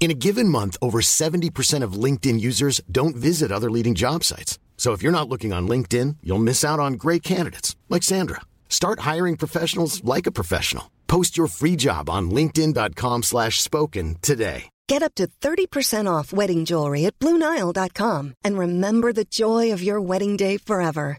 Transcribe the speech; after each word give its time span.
In 0.00 0.12
a 0.12 0.14
given 0.14 0.48
month, 0.48 0.76
over 0.80 1.00
70% 1.00 1.82
of 1.82 2.02
LinkedIn 2.04 2.40
users 2.40 2.80
don't 2.90 3.16
visit 3.16 3.52
other 3.52 3.70
leading 3.70 3.94
job 3.94 4.24
sites. 4.24 4.58
So 4.76 4.92
if 4.92 5.02
you're 5.02 5.18
not 5.18 5.28
looking 5.28 5.52
on 5.52 5.68
LinkedIn, 5.68 6.18
you'll 6.22 6.38
miss 6.38 6.64
out 6.64 6.78
on 6.80 6.94
great 6.94 7.22
candidates 7.22 7.76
like 7.88 8.04
Sandra. 8.04 8.40
Start 8.68 9.00
hiring 9.00 9.36
professionals 9.36 10.02
like 10.04 10.26
a 10.26 10.32
professional. 10.32 10.90
Post 11.08 11.36
your 11.36 11.48
free 11.48 11.74
job 11.74 12.08
on 12.08 12.30
linkedin.com 12.30 13.24
slash 13.24 13.60
spoken 13.60 14.16
today. 14.22 14.70
Get 14.86 15.02
up 15.02 15.14
to 15.16 15.26
30% 15.26 16.06
off 16.10 16.32
wedding 16.32 16.64
jewelry 16.64 17.04
at 17.04 17.18
BlueNile.com 17.18 18.34
and 18.42 18.58
remember 18.58 19.12
the 19.12 19.24
joy 19.24 19.70
of 19.72 19.82
your 19.82 20.00
wedding 20.00 20.36
day 20.36 20.56
forever. 20.56 21.18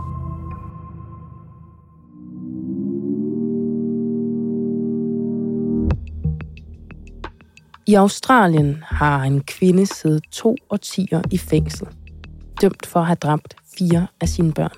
I 7.91 7.93
Australien 7.93 8.83
har 8.87 9.23
en 9.23 9.41
kvinde 9.41 9.85
siddet 9.85 10.23
to 10.31 10.55
årtier 10.69 11.21
i 11.31 11.37
fængsel, 11.37 11.87
dømt 12.61 12.85
for 12.85 12.99
at 12.99 13.05
have 13.05 13.15
dræbt 13.15 13.55
fire 13.77 14.07
af 14.21 14.29
sine 14.29 14.53
børn. 14.53 14.77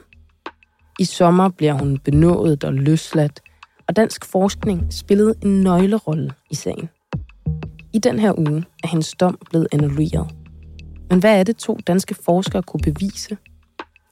I 1.00 1.06
sommer 1.06 1.50
bliver 1.50 1.74
hun 1.74 1.98
benådet 1.98 2.64
og 2.64 2.74
løsladt, 2.74 3.40
og 3.88 3.96
dansk 3.96 4.26
forskning 4.26 4.94
spillede 4.94 5.36
en 5.44 5.62
nøglerolle 5.62 6.32
i 6.52 6.56
sagen. 6.56 6.90
I 7.94 8.00
den 8.00 8.20
her 8.20 8.40
uge 8.40 8.66
er 8.84 8.88
hendes 8.88 9.14
dom 9.14 9.38
blevet 9.50 9.68
annulleret. 9.72 10.36
Men 11.10 11.20
hvad 11.20 11.40
er 11.40 11.44
det 11.44 11.58
to 11.58 11.78
danske 11.88 12.16
forskere 12.16 12.64
kunne 12.64 12.94
bevise? 12.94 13.38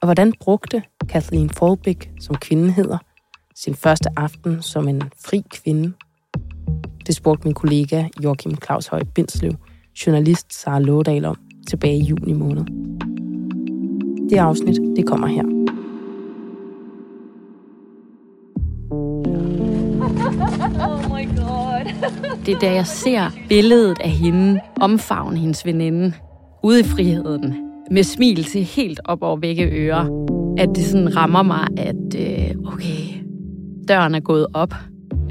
Og 0.01 0.07
hvordan 0.07 0.33
brugte 0.39 0.83
Kathleen 1.09 1.49
Folbæk, 1.49 2.11
som 2.19 2.35
kvinden 2.35 2.69
hedder, 2.69 2.97
sin 3.55 3.75
første 3.75 4.09
aften 4.17 4.61
som 4.61 4.87
en 4.87 5.01
fri 5.25 5.43
kvinde 5.49 5.93
det 7.11 7.15
spurgte 7.15 7.47
min 7.47 7.53
kollega 7.53 8.05
Joachim 8.23 8.55
Claus 8.65 8.87
Høj 8.87 9.03
Bindslev, 9.03 9.51
journalist 10.05 10.61
Sara 10.61 10.79
Lådal 10.79 11.25
om 11.25 11.35
tilbage 11.67 11.97
i 11.97 12.03
juni 12.03 12.33
måned. 12.33 12.65
Det 14.29 14.37
afsnit, 14.37 14.79
det 14.95 15.07
kommer 15.07 15.27
her. 15.27 15.43
Oh 20.87 21.17
my 21.17 21.25
god. 21.37 21.85
det 22.45 22.55
er 22.55 22.59
da 22.59 22.73
jeg 22.73 22.87
ser 22.87 23.31
billedet 23.49 23.97
af 23.99 24.09
hende 24.09 24.59
omfavne 24.81 25.37
hendes 25.37 25.65
veninde 25.65 26.13
ude 26.63 26.79
i 26.79 26.83
friheden 26.83 27.55
med 27.91 28.03
smil 28.03 28.43
til 28.43 28.63
helt 28.63 28.99
op 29.05 29.21
over 29.21 29.39
begge 29.39 29.63
ører, 29.63 30.25
at 30.57 30.69
det 30.75 30.85
sådan 30.85 31.15
rammer 31.15 31.43
mig, 31.43 31.67
at 31.77 32.15
øh, 32.15 32.73
okay, 32.73 33.23
døren 33.87 34.15
er 34.15 34.19
gået 34.19 34.47
op 34.53 34.73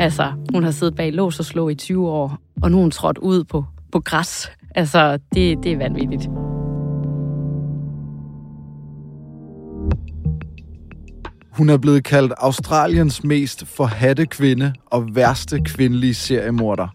Altså, 0.01 0.33
hun 0.53 0.65
har 0.65 0.71
siddet 0.71 0.95
bag 0.95 1.13
lås 1.13 1.39
og 1.39 1.45
slå 1.45 1.69
i 1.69 1.75
20 1.75 2.09
år, 2.09 2.39
og 2.63 2.71
nu 2.71 2.77
er 2.77 2.81
hun 2.81 2.91
trådt 2.91 3.19
ud 3.19 3.45
på, 3.45 3.65
på 3.93 4.01
græs. 4.01 4.51
Altså, 4.75 5.19
det, 5.35 5.59
det 5.63 5.73
er 5.73 5.77
vanvittigt. 5.77 6.23
Hun 11.53 11.71
er 11.71 11.79
blevet 11.79 12.05
kaldt 12.05 12.33
Australiens 12.37 13.25
mest 13.25 13.67
forhatte 13.67 14.27
kvinde 14.27 14.73
og 14.87 15.09
værste 15.15 15.61
kvindelige 15.65 16.15
seriemorder. 16.15 16.89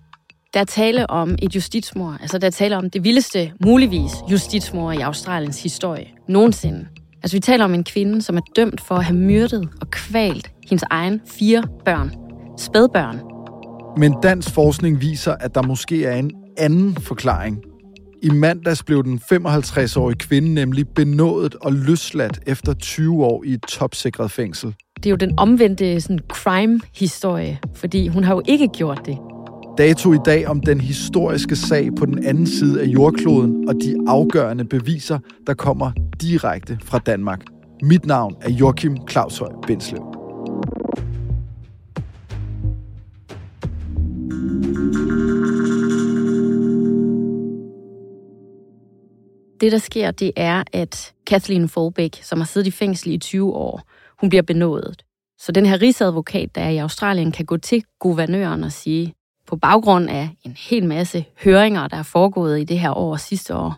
Der 0.53 0.59
er 0.59 0.65
tale 0.65 1.09
om 1.09 1.35
et 1.41 1.55
justitsmord. 1.55 2.17
Altså, 2.21 2.37
der 2.37 2.47
er 2.47 2.51
tale 2.51 2.77
om 2.77 2.89
det 2.89 3.03
vildeste, 3.03 3.51
muligvis, 3.65 4.11
justitsmord 4.31 4.95
i 4.95 4.99
Australiens 4.99 5.63
historie 5.63 6.07
nogensinde. 6.27 6.87
Altså, 7.23 7.37
vi 7.37 7.39
taler 7.39 7.65
om 7.65 7.73
en 7.73 7.83
kvinde, 7.83 8.21
som 8.21 8.37
er 8.37 8.41
dømt 8.55 8.81
for 8.81 8.95
at 8.95 9.05
have 9.05 9.17
myrdet 9.17 9.69
og 9.81 9.89
kvalt 9.89 10.51
hendes 10.69 10.83
egen 10.89 11.21
fire 11.25 11.63
børn 11.85 12.24
spædbørn. 12.57 13.19
Men 13.97 14.15
dansk 14.23 14.53
forskning 14.53 15.01
viser, 15.01 15.33
at 15.39 15.55
der 15.55 15.61
måske 15.61 16.05
er 16.05 16.15
en 16.15 16.31
anden 16.57 16.95
forklaring. 16.95 17.63
I 18.23 18.29
mandags 18.29 18.83
blev 18.83 19.03
den 19.03 19.21
55-årige 19.33 20.17
kvinde 20.17 20.53
nemlig 20.53 20.87
benådet 20.87 21.55
og 21.55 21.73
løsladt 21.73 22.39
efter 22.47 22.73
20 22.73 23.25
år 23.25 23.43
i 23.43 23.53
et 23.53 23.61
topsikret 23.61 24.31
fængsel. 24.31 24.75
Det 24.95 25.05
er 25.05 25.09
jo 25.09 25.15
den 25.15 25.33
omvendte 25.37 26.01
sådan, 26.01 26.19
crime-historie, 26.27 27.59
fordi 27.75 28.07
hun 28.07 28.23
har 28.23 28.35
jo 28.35 28.41
ikke 28.47 28.67
gjort 28.67 29.01
det. 29.05 29.17
Dato 29.77 30.13
i 30.13 30.17
dag 30.25 30.47
om 30.47 30.59
den 30.59 30.81
historiske 30.81 31.55
sag 31.55 31.89
på 31.97 32.05
den 32.05 32.25
anden 32.25 32.47
side 32.47 32.81
af 32.81 32.85
jordkloden 32.85 33.69
og 33.69 33.75
de 33.75 33.95
afgørende 34.07 34.65
beviser, 34.65 35.19
der 35.47 35.53
kommer 35.53 35.91
direkte 36.21 36.77
fra 36.83 36.99
Danmark. 36.99 37.41
Mit 37.83 38.05
navn 38.05 38.35
er 38.41 38.51
Joachim 38.51 38.97
Claushøj 39.09 39.49
Bindslev. 39.67 40.14
Det, 49.61 49.71
der 49.71 49.77
sker, 49.77 50.11
det 50.11 50.31
er, 50.35 50.63
at 50.73 51.13
Kathleen 51.27 51.69
Folbæk, 51.69 52.19
som 52.23 52.39
har 52.39 52.45
siddet 52.45 52.67
i 52.67 52.71
fængsel 52.71 53.11
i 53.11 53.17
20 53.17 53.53
år, 53.53 53.81
hun 54.19 54.29
bliver 54.29 54.43
benådet. 54.43 55.03
Så 55.39 55.51
den 55.51 55.65
her 55.65 55.81
rigsadvokat, 55.81 56.55
der 56.55 56.61
er 56.61 56.69
i 56.69 56.77
Australien, 56.77 57.31
kan 57.31 57.45
gå 57.45 57.57
til 57.57 57.83
guvernøren 57.99 58.63
og 58.63 58.71
sige, 58.71 59.13
på 59.47 59.55
baggrund 59.55 60.09
af 60.09 60.29
en 60.43 60.55
hel 60.69 60.85
masse 60.85 61.25
høringer, 61.43 61.87
der 61.87 61.97
er 61.97 62.03
foregået 62.03 62.61
i 62.61 62.63
det 62.63 62.79
her 62.79 62.91
år 62.91 63.11
og 63.11 63.19
sidste 63.19 63.55
år, 63.55 63.75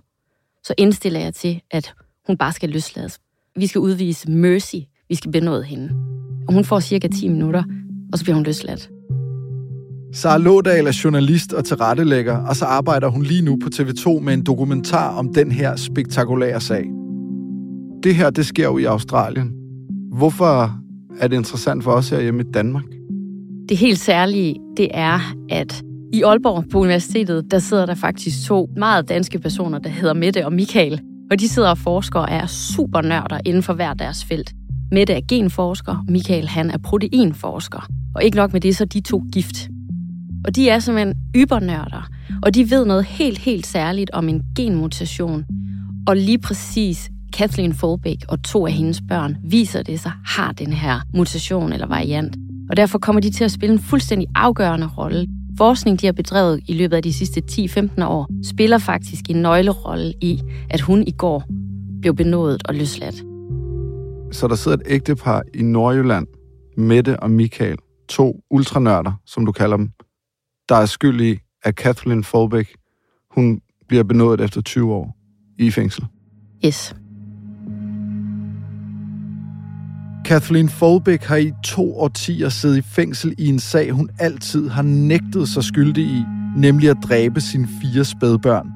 så 0.63 0.73
indstiller 0.77 1.19
jeg 1.19 1.33
til, 1.33 1.61
at 1.71 1.93
hun 2.27 2.37
bare 2.37 2.53
skal 2.53 2.69
løslades. 2.69 3.19
Vi 3.55 3.67
skal 3.67 3.79
udvise 3.79 4.31
mercy. 4.31 4.75
Vi 5.09 5.15
skal 5.15 5.31
benåde 5.31 5.63
hende. 5.63 5.89
Og 6.47 6.53
hun 6.53 6.65
får 6.65 6.79
cirka 6.79 7.07
10 7.07 7.27
minutter, 7.27 7.63
og 8.11 8.19
så 8.19 8.23
bliver 8.23 8.35
hun 8.35 8.43
løsladt. 8.43 8.89
Sara 10.17 10.37
Lådal 10.37 10.87
er 10.87 11.01
journalist 11.03 11.53
og 11.53 11.65
tilrettelægger, 11.65 12.37
og 12.37 12.55
så 12.55 12.65
arbejder 12.65 13.07
hun 13.07 13.23
lige 13.23 13.41
nu 13.41 13.57
på 13.63 13.69
TV2 13.73 14.19
med 14.19 14.33
en 14.33 14.43
dokumentar 14.43 15.17
om 15.17 15.33
den 15.33 15.51
her 15.51 15.75
spektakulære 15.75 16.61
sag. 16.61 16.85
Det 18.03 18.15
her, 18.15 18.29
det 18.29 18.45
sker 18.45 18.63
jo 18.63 18.77
i 18.77 18.83
Australien. 18.83 19.51
Hvorfor 20.17 20.79
er 21.19 21.27
det 21.27 21.35
interessant 21.35 21.83
for 21.83 21.91
os 21.91 22.09
her 22.09 22.21
hjemme 22.21 22.41
i 22.41 22.51
Danmark? 22.53 22.83
Det 23.69 23.77
helt 23.77 23.99
særlige, 23.99 24.55
det 24.77 24.87
er, 24.93 25.19
at 25.49 25.83
i 26.13 26.23
Aalborg 26.23 26.65
på 26.71 26.79
universitetet, 26.79 27.51
der 27.51 27.59
sidder 27.59 27.85
der 27.85 27.95
faktisk 27.95 28.47
to 28.47 28.69
meget 28.77 29.09
danske 29.09 29.39
personer, 29.39 29.79
der 29.79 29.89
hedder 29.89 30.13
Mette 30.13 30.45
og 30.45 30.53
Michael. 30.53 31.01
Og 31.31 31.39
de 31.39 31.47
sidder 31.47 31.69
og 31.69 31.77
forsker 31.77 32.19
og 32.19 32.27
er 32.31 32.45
super 32.45 33.01
nørder 33.01 33.39
inden 33.45 33.63
for 33.63 33.73
hver 33.73 33.93
deres 33.93 34.25
felt. 34.25 34.53
Mette 34.91 35.13
er 35.13 35.21
genforsker, 35.29 36.05
Michael 36.09 36.47
han 36.47 36.71
er 36.71 36.77
proteinforsker. 36.77 37.87
Og 38.15 38.23
ikke 38.23 38.37
nok 38.37 38.53
med 38.53 38.61
det, 38.61 38.75
så 38.75 38.85
de 38.85 38.99
to 39.01 39.23
gift. 39.33 39.69
Og 40.47 40.55
de 40.55 40.69
er 40.69 40.79
simpelthen 40.79 41.15
ybernørder, 41.35 42.09
og 42.43 42.55
de 42.55 42.69
ved 42.69 42.85
noget 42.85 43.05
helt, 43.05 43.37
helt 43.37 43.67
særligt 43.67 44.11
om 44.11 44.29
en 44.29 44.41
genmutation. 44.55 45.45
Og 46.07 46.15
lige 46.15 46.39
præcis 46.39 47.09
Kathleen 47.33 47.73
Folbæk 47.73 48.17
og 48.29 48.43
to 48.43 48.65
af 48.65 48.71
hendes 48.71 49.01
børn 49.09 49.37
viser 49.43 49.83
det 49.83 49.99
sig 49.99 50.11
har 50.25 50.51
den 50.51 50.73
her 50.73 50.99
mutation 51.13 51.73
eller 51.73 51.87
variant. 51.87 52.35
Og 52.69 52.77
derfor 52.77 52.99
kommer 52.99 53.21
de 53.21 53.31
til 53.31 53.43
at 53.43 53.51
spille 53.51 53.73
en 53.73 53.79
fuldstændig 53.79 54.27
afgørende 54.35 54.87
rolle 54.97 55.27
forskning, 55.57 56.01
de 56.01 56.05
har 56.05 56.13
bedrevet 56.13 56.61
i 56.67 56.73
løbet 56.73 56.95
af 56.95 57.03
de 57.03 57.13
sidste 57.13 57.41
10-15 57.51 58.05
år, 58.05 58.27
spiller 58.43 58.77
faktisk 58.77 59.21
en 59.29 59.41
nøglerolle 59.41 60.13
i, 60.21 60.41
at 60.69 60.81
hun 60.81 61.03
i 61.07 61.11
går 61.11 61.43
blev 62.01 62.15
benådet 62.15 62.61
og 62.67 62.75
løsladt. 62.75 63.23
Så 64.31 64.47
der 64.47 64.55
sidder 64.55 64.77
et 64.77 64.83
ægtepar 64.85 65.43
i 65.53 65.61
Nordjylland, 65.61 66.27
Mette 66.77 67.19
og 67.19 67.31
Michael, 67.31 67.77
to 68.09 68.39
ultranørder, 68.51 69.11
som 69.25 69.45
du 69.45 69.51
kalder 69.51 69.77
dem, 69.77 69.89
der 70.69 70.75
er 70.75 70.85
skyld 70.85 71.21
i, 71.21 71.39
at 71.63 71.75
Kathleen 71.75 72.23
Folbeck, 72.23 72.75
hun 73.31 73.61
bliver 73.87 74.03
benådet 74.03 74.41
efter 74.41 74.61
20 74.61 74.93
år 74.93 75.17
i 75.59 75.71
fængsel. 75.71 76.05
Yes. 76.65 76.95
Kathleen 80.25 80.69
Folbeck 80.69 81.23
har 81.23 81.35
i 81.35 81.51
to 81.63 81.99
årtier 81.99 82.49
siddet 82.49 82.77
i 82.77 82.81
fængsel 82.81 83.35
i 83.37 83.47
en 83.47 83.59
sag, 83.59 83.91
hun 83.91 84.09
altid 84.19 84.69
har 84.69 84.81
nægtet 84.81 85.49
sig 85.49 85.63
skyldig 85.63 86.03
i, 86.03 86.23
nemlig 86.57 86.89
at 86.89 86.97
dræbe 87.03 87.41
sine 87.41 87.67
fire 87.81 88.05
spædbørn. 88.05 88.67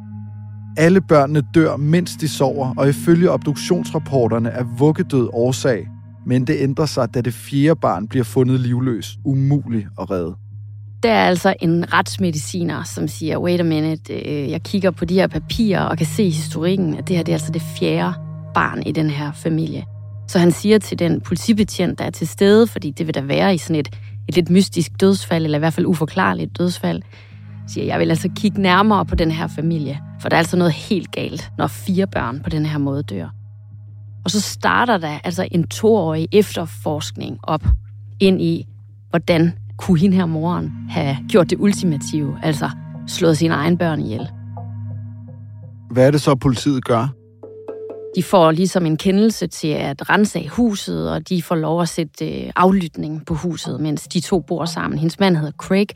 Alle 0.77 1.01
børnene 1.01 1.43
dør, 1.53 1.77
mens 1.77 2.15
de 2.15 2.27
sover, 2.27 2.73
og 2.77 2.89
ifølge 2.89 3.31
obduktionsrapporterne 3.31 4.49
er 4.49 4.63
vuggedød 4.77 5.29
årsag. 5.33 5.87
Men 6.25 6.47
det 6.47 6.55
ændrer 6.59 6.85
sig, 6.85 7.13
da 7.13 7.21
det 7.21 7.33
fjerde 7.33 7.79
barn 7.79 8.07
bliver 8.07 8.23
fundet 8.23 8.59
livløs. 8.59 9.17
Umulig 9.25 9.87
at 10.01 10.11
redde. 10.11 10.35
Der 11.03 11.11
er 11.11 11.27
altså 11.27 11.53
en 11.61 11.93
retsmediciner, 11.93 12.83
som 12.83 13.07
siger, 13.07 13.37
wait 13.37 13.59
a 13.59 13.63
minute, 13.63 14.13
øh, 14.13 14.51
jeg 14.51 14.63
kigger 14.63 14.91
på 14.91 15.05
de 15.05 15.13
her 15.13 15.27
papirer 15.27 15.81
og 15.81 15.97
kan 15.97 16.07
se 16.07 16.29
historikken, 16.29 16.97
at 16.97 17.07
det 17.07 17.15
her 17.15 17.23
det 17.23 17.31
er 17.31 17.35
altså 17.35 17.51
det 17.51 17.61
fjerde 17.61 18.13
barn 18.53 18.83
i 18.85 18.91
den 18.91 19.09
her 19.09 19.31
familie. 19.31 19.85
Så 20.27 20.39
han 20.39 20.51
siger 20.51 20.79
til 20.79 20.99
den 20.99 21.21
politibetjent, 21.21 21.99
der 21.99 22.05
er 22.05 22.09
til 22.09 22.27
stede, 22.27 22.67
fordi 22.67 22.91
det 22.91 23.07
vil 23.07 23.13
der 23.13 23.21
være 23.21 23.53
i 23.55 23.57
sådan 23.57 23.75
et, 23.75 23.89
et 24.27 24.35
lidt 24.35 24.49
mystisk 24.49 24.91
dødsfald, 25.01 25.43
eller 25.43 25.57
i 25.57 25.59
hvert 25.59 25.73
fald 25.73 25.85
uforklarligt 25.85 26.57
dødsfald, 26.57 27.01
siger, 27.67 27.85
jeg 27.85 27.99
vil 27.99 28.09
altså 28.09 28.29
kigge 28.35 28.61
nærmere 28.61 29.05
på 29.05 29.15
den 29.15 29.31
her 29.31 29.47
familie, 29.47 29.99
for 30.21 30.29
der 30.29 30.35
er 30.35 30.39
altså 30.39 30.57
noget 30.57 30.73
helt 30.73 31.11
galt, 31.11 31.51
når 31.57 31.67
fire 31.67 32.07
børn 32.07 32.39
på 32.43 32.49
den 32.49 32.65
her 32.65 32.77
måde 32.77 33.03
dør. 33.03 33.29
Og 34.23 34.31
så 34.31 34.41
starter 34.41 34.97
der 34.97 35.19
altså 35.23 35.47
en 35.51 35.67
toårig 35.67 36.27
efterforskning 36.31 37.37
op 37.43 37.63
ind 38.19 38.41
i, 38.41 38.65
hvordan 39.09 39.53
kunne 39.81 39.99
hende 39.99 40.17
her 40.17 40.25
moren 40.25 40.71
have 40.89 41.17
gjort 41.29 41.49
det 41.49 41.57
ultimative, 41.59 42.37
altså 42.43 42.69
slået 43.07 43.37
sine 43.37 43.53
egne 43.53 43.77
børn 43.77 44.01
ihjel. 44.01 44.29
Hvad 45.91 46.07
er 46.07 46.11
det 46.11 46.21
så, 46.21 46.35
politiet 46.35 46.85
gør? 46.85 47.07
De 48.15 48.23
får 48.23 48.51
ligesom 48.51 48.85
en 48.85 48.97
kendelse 48.97 49.47
til 49.47 49.67
at 49.67 50.09
rense 50.09 50.39
af 50.39 50.47
huset, 50.47 51.11
og 51.11 51.29
de 51.29 51.41
får 51.41 51.55
lov 51.55 51.81
at 51.81 51.89
sætte 51.89 52.29
øh, 52.29 52.51
aflytning 52.55 53.25
på 53.25 53.33
huset, 53.33 53.79
mens 53.81 54.07
de 54.07 54.19
to 54.19 54.39
bor 54.39 54.65
sammen. 54.65 54.99
Hendes 54.99 55.19
mand 55.19 55.37
hedder 55.37 55.51
Craig. 55.51 55.87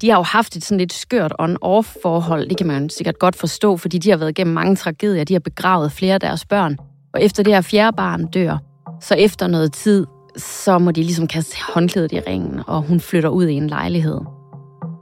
De 0.00 0.10
har 0.10 0.16
jo 0.16 0.22
haft 0.22 0.56
et 0.56 0.64
sådan 0.64 0.78
lidt 0.78 0.92
skørt 0.92 1.32
on-off 1.40 1.96
forhold, 2.02 2.48
det 2.48 2.56
kan 2.56 2.66
man 2.66 2.90
sikkert 2.90 3.18
godt 3.18 3.36
forstå, 3.36 3.76
fordi 3.76 3.98
de 3.98 4.10
har 4.10 4.16
været 4.16 4.30
igennem 4.30 4.54
mange 4.54 4.76
tragedier. 4.76 5.24
De 5.24 5.34
har 5.34 5.40
begravet 5.40 5.92
flere 5.92 6.14
af 6.14 6.20
deres 6.20 6.44
børn. 6.44 6.76
Og 7.14 7.22
efter 7.22 7.42
det 7.42 7.52
her 7.52 7.60
fjerde 7.60 7.96
barn 7.96 8.26
dør, 8.26 8.58
så 9.00 9.14
efter 9.14 9.46
noget 9.46 9.72
tid, 9.72 10.06
så 10.36 10.78
må 10.78 10.90
de 10.90 11.02
ligesom 11.02 11.26
kaste 11.26 11.56
håndklædet 11.74 12.12
i 12.12 12.20
ringen, 12.20 12.60
og 12.66 12.82
hun 12.82 13.00
flytter 13.00 13.28
ud 13.28 13.46
i 13.46 13.52
en 13.52 13.66
lejlighed. 13.66 14.20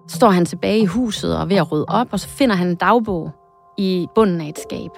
Så 0.08 0.16
står 0.16 0.30
han 0.30 0.44
tilbage 0.44 0.78
i 0.78 0.84
huset 0.84 1.36
og 1.36 1.42
er 1.42 1.46
ved 1.46 1.56
at 1.56 1.72
rydde 1.72 1.84
op, 1.88 2.06
og 2.10 2.20
så 2.20 2.28
finder 2.28 2.56
han 2.56 2.68
en 2.68 2.74
dagbog 2.74 3.30
i 3.78 4.06
bunden 4.14 4.40
af 4.40 4.48
et 4.48 4.58
skab. 4.58 4.90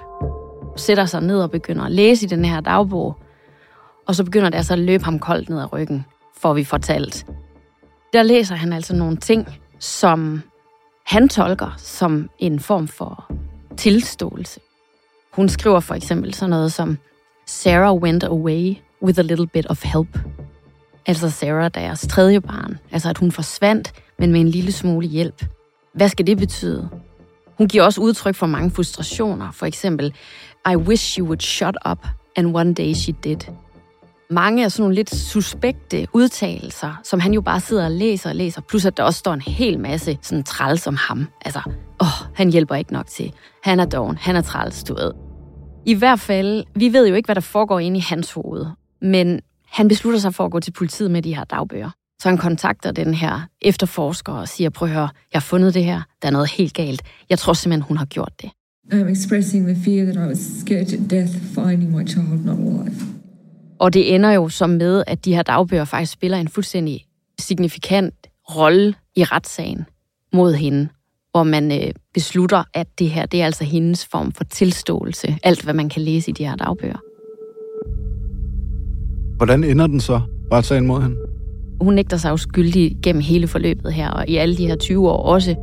Sætter 0.77 1.05
sig 1.05 1.23
ned 1.23 1.43
og 1.43 1.51
begynder 1.51 1.85
at 1.85 1.93
læse 1.93 2.27
i 2.27 2.29
den 2.29 2.45
her 2.45 2.61
dagbog, 2.61 3.17
og 4.07 4.15
så 4.15 4.25
begynder 4.25 4.49
det 4.49 4.57
altså 4.57 4.73
at 4.73 4.79
løbe 4.79 5.05
ham 5.05 5.19
koldt 5.19 5.49
ned 5.49 5.61
ad 5.61 5.73
ryggen, 5.73 6.05
får 6.37 6.55
vi 6.55 6.65
fortalt. 6.65 7.27
Der 8.13 8.23
læser 8.23 8.55
han 8.55 8.73
altså 8.73 8.97
nogle 8.97 9.17
ting, 9.17 9.49
som 9.79 10.43
han 11.07 11.29
tolker 11.29 11.75
som 11.77 12.29
en 12.39 12.61
form 12.61 12.89
for 12.89 13.33
tilståelse. 13.77 14.61
Hun 15.33 15.49
skriver 15.49 15.81
for 15.81 15.95
eksempel 15.95 16.35
sådan 16.35 16.51
noget 16.51 16.73
som, 16.73 16.99
Sarah 17.47 17.95
went 17.95 18.25
away 18.25 18.77
with 19.03 19.19
a 19.19 19.23
little 19.23 19.47
bit 19.47 19.67
of 19.67 19.83
help. 19.85 20.19
Altså 21.07 21.31
Sarah, 21.31 21.71
deres 21.75 22.07
tredje 22.11 22.41
barn. 22.41 22.79
Altså 22.93 23.11
at 23.11 23.19
hun 23.19 23.33
forsvandt, 23.33 23.93
men 24.19 24.33
med 24.33 24.41
en 24.41 24.49
lille 24.49 24.73
smule 24.73 25.07
hjælp. 25.07 25.45
Hvad 25.95 26.09
skal 26.09 26.27
det 26.27 26.39
betyde? 26.39 26.89
Hun 27.59 27.69
giver 27.69 27.85
også 27.85 28.01
udtryk 28.01 28.35
for 28.35 28.47
mange 28.47 28.71
frustrationer. 28.71 29.51
For 29.51 29.67
eksempel, 29.67 30.15
I 30.73 30.77
wish 30.77 31.19
you 31.19 31.27
would 31.27 31.41
shut 31.41 31.77
up, 31.91 32.07
and 32.37 32.57
one 32.57 32.75
day 32.75 32.93
she 32.93 33.15
did. 33.25 33.37
Mange 34.31 34.65
af 34.65 34.73
sådan 34.73 34.83
nogle 34.83 34.95
lidt 34.95 35.15
suspekte 35.15 36.07
udtalelser, 36.13 37.01
som 37.05 37.21
han 37.21 37.35
jo 37.35 37.41
bare 37.41 37.61
sidder 37.61 37.85
og 37.85 37.91
læser 37.91 38.31
og 38.31 38.37
læser, 38.37 38.61
plus 38.61 38.85
at 38.85 38.97
der 38.97 39.03
også 39.03 39.19
står 39.19 39.35
en 39.35 39.41
hel 39.41 39.79
masse 39.79 40.19
sådan 40.23 40.45
træls 40.45 40.87
om 40.87 40.97
ham. 40.97 41.27
Altså, 41.45 41.61
åh, 42.01 42.35
han 42.35 42.51
hjælper 42.51 42.75
ikke 42.75 42.93
nok 42.93 43.07
til. 43.07 43.33
Han 43.63 43.81
er 43.81 43.85
doven, 43.85 44.17
han 44.17 44.37
er 44.37 44.41
træls, 44.41 44.85
du 44.85 44.95
ved. 44.95 45.13
I 45.87 45.95
hvert 45.95 46.21
fald, 46.21 46.65
vi 46.75 46.93
ved 46.93 47.09
jo 47.09 47.15
ikke, 47.15 47.27
hvad 47.27 47.35
der 47.35 47.41
foregår 47.41 47.79
inde 47.79 47.97
i 47.97 48.01
hans 48.01 48.33
hoved, 48.33 48.67
men 49.03 49.41
han 49.67 49.89
beslutter 49.89 50.21
sig 50.21 50.35
for 50.35 50.45
at 50.45 50.51
gå 50.51 50.61
til 50.61 50.73
politiet 50.73 51.11
med 51.11 51.23
de 51.23 51.35
her 51.35 51.45
dagbøger. 51.45 51.91
Så 52.23 52.29
han 52.29 52.39
kontakter 52.39 52.93
den 52.93 53.15
her 53.15 53.41
efterforsker 53.63 54.33
og 54.33 54.49
siger, 54.49 54.71
prøv 54.71 54.89
at 54.89 54.95
høre, 54.95 55.09
jeg 55.33 55.39
har 55.39 55.41
fundet 55.41 55.75
det 55.75 55.85
her, 55.85 56.03
der 56.23 56.29
er 56.29 56.33
noget 56.33 56.51
helt 56.51 56.75
galt. 56.75 57.03
Jeg 57.31 57.39
tror 57.39 57.53
simpelthen, 57.53 57.83
hun 57.83 57.97
har 57.97 58.05
gjort 58.05 58.33
det. 58.43 58.51
I'm 58.93 59.11
expressing 59.11 59.67
the 59.67 59.77
fear 59.85 60.05
that 60.05 60.17
I 60.17 60.29
was 60.29 60.39
scared 60.39 60.87
to 60.87 60.97
death 61.11 61.33
finding 61.55 61.97
my 61.97 62.09
child 62.09 62.45
not 62.45 62.59
alive. 62.59 62.97
Og 63.79 63.95
det 63.95 64.15
ender 64.15 64.31
jo 64.31 64.49
som 64.49 64.71
med, 64.71 65.05
at 65.07 65.25
de 65.25 65.35
her 65.35 65.43
dagbøger 65.43 65.85
faktisk 65.85 66.13
spiller 66.13 66.39
en 66.39 66.49
fuldstændig 66.49 67.07
signifikant 67.39 68.15
rolle 68.57 68.95
i 69.17 69.25
retssagen 69.25 69.85
mod 70.33 70.55
hende, 70.55 70.89
hvor 71.31 71.43
man 71.43 71.73
øh, 71.73 71.91
beslutter, 72.15 72.65
at 72.75 72.99
det 72.99 73.11
her 73.11 73.27
det 73.27 73.41
er 73.41 73.45
altså 73.45 73.65
hendes 73.65 74.07
form 74.07 74.33
for 74.33 74.45
tilståelse. 74.45 75.39
Alt, 75.43 75.63
hvad 75.63 75.75
man 75.75 75.89
kan 75.89 76.03
læse 76.03 76.31
i 76.31 76.33
de 76.33 76.47
her 76.47 76.57
dagbøger. 76.57 76.99
Hvordan 79.37 79.65
ender 79.65 79.87
den 79.87 80.01
så, 80.01 80.21
retssagen 80.53 80.87
mod 80.87 81.03
hende? 81.03 81.17
Hun 81.81 81.95
nægter 81.95 82.17
sig 82.17 82.31
jo 82.31 82.37
skyldig 82.37 82.97
gennem 83.03 83.23
hele 83.23 83.47
forløbet 83.47 83.93
her, 83.93 84.11
og 84.11 84.29
i 84.29 84.37
alle 84.37 84.57
de 84.57 84.67
her 84.67 84.77
20 84.77 85.11
år 85.11 85.23
også. 85.23 85.55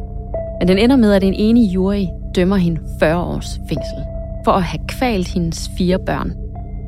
Men 0.60 0.68
den 0.68 0.78
ender 0.78 0.96
med, 0.96 1.14
at 1.14 1.24
en 1.24 1.34
enig 1.34 1.74
jury 1.74 2.04
dømmer 2.36 2.56
hende 2.56 2.82
40 3.00 3.18
års 3.24 3.60
fængsel 3.70 3.98
for 4.46 4.52
at 4.52 4.64
have 4.64 4.80
kvalt 4.88 5.28
hendes 5.28 5.70
fire 5.78 6.00
børn. 6.06 6.34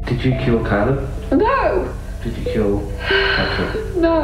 Did 0.10 0.25
you 0.25 0.33
kill 0.44 0.66
Caleb? 0.66 1.00
No! 1.31 1.83
Did 2.24 2.31
you 2.38 2.44
kill 2.54 2.80
Patrick? 3.36 3.95
No! 4.01 4.19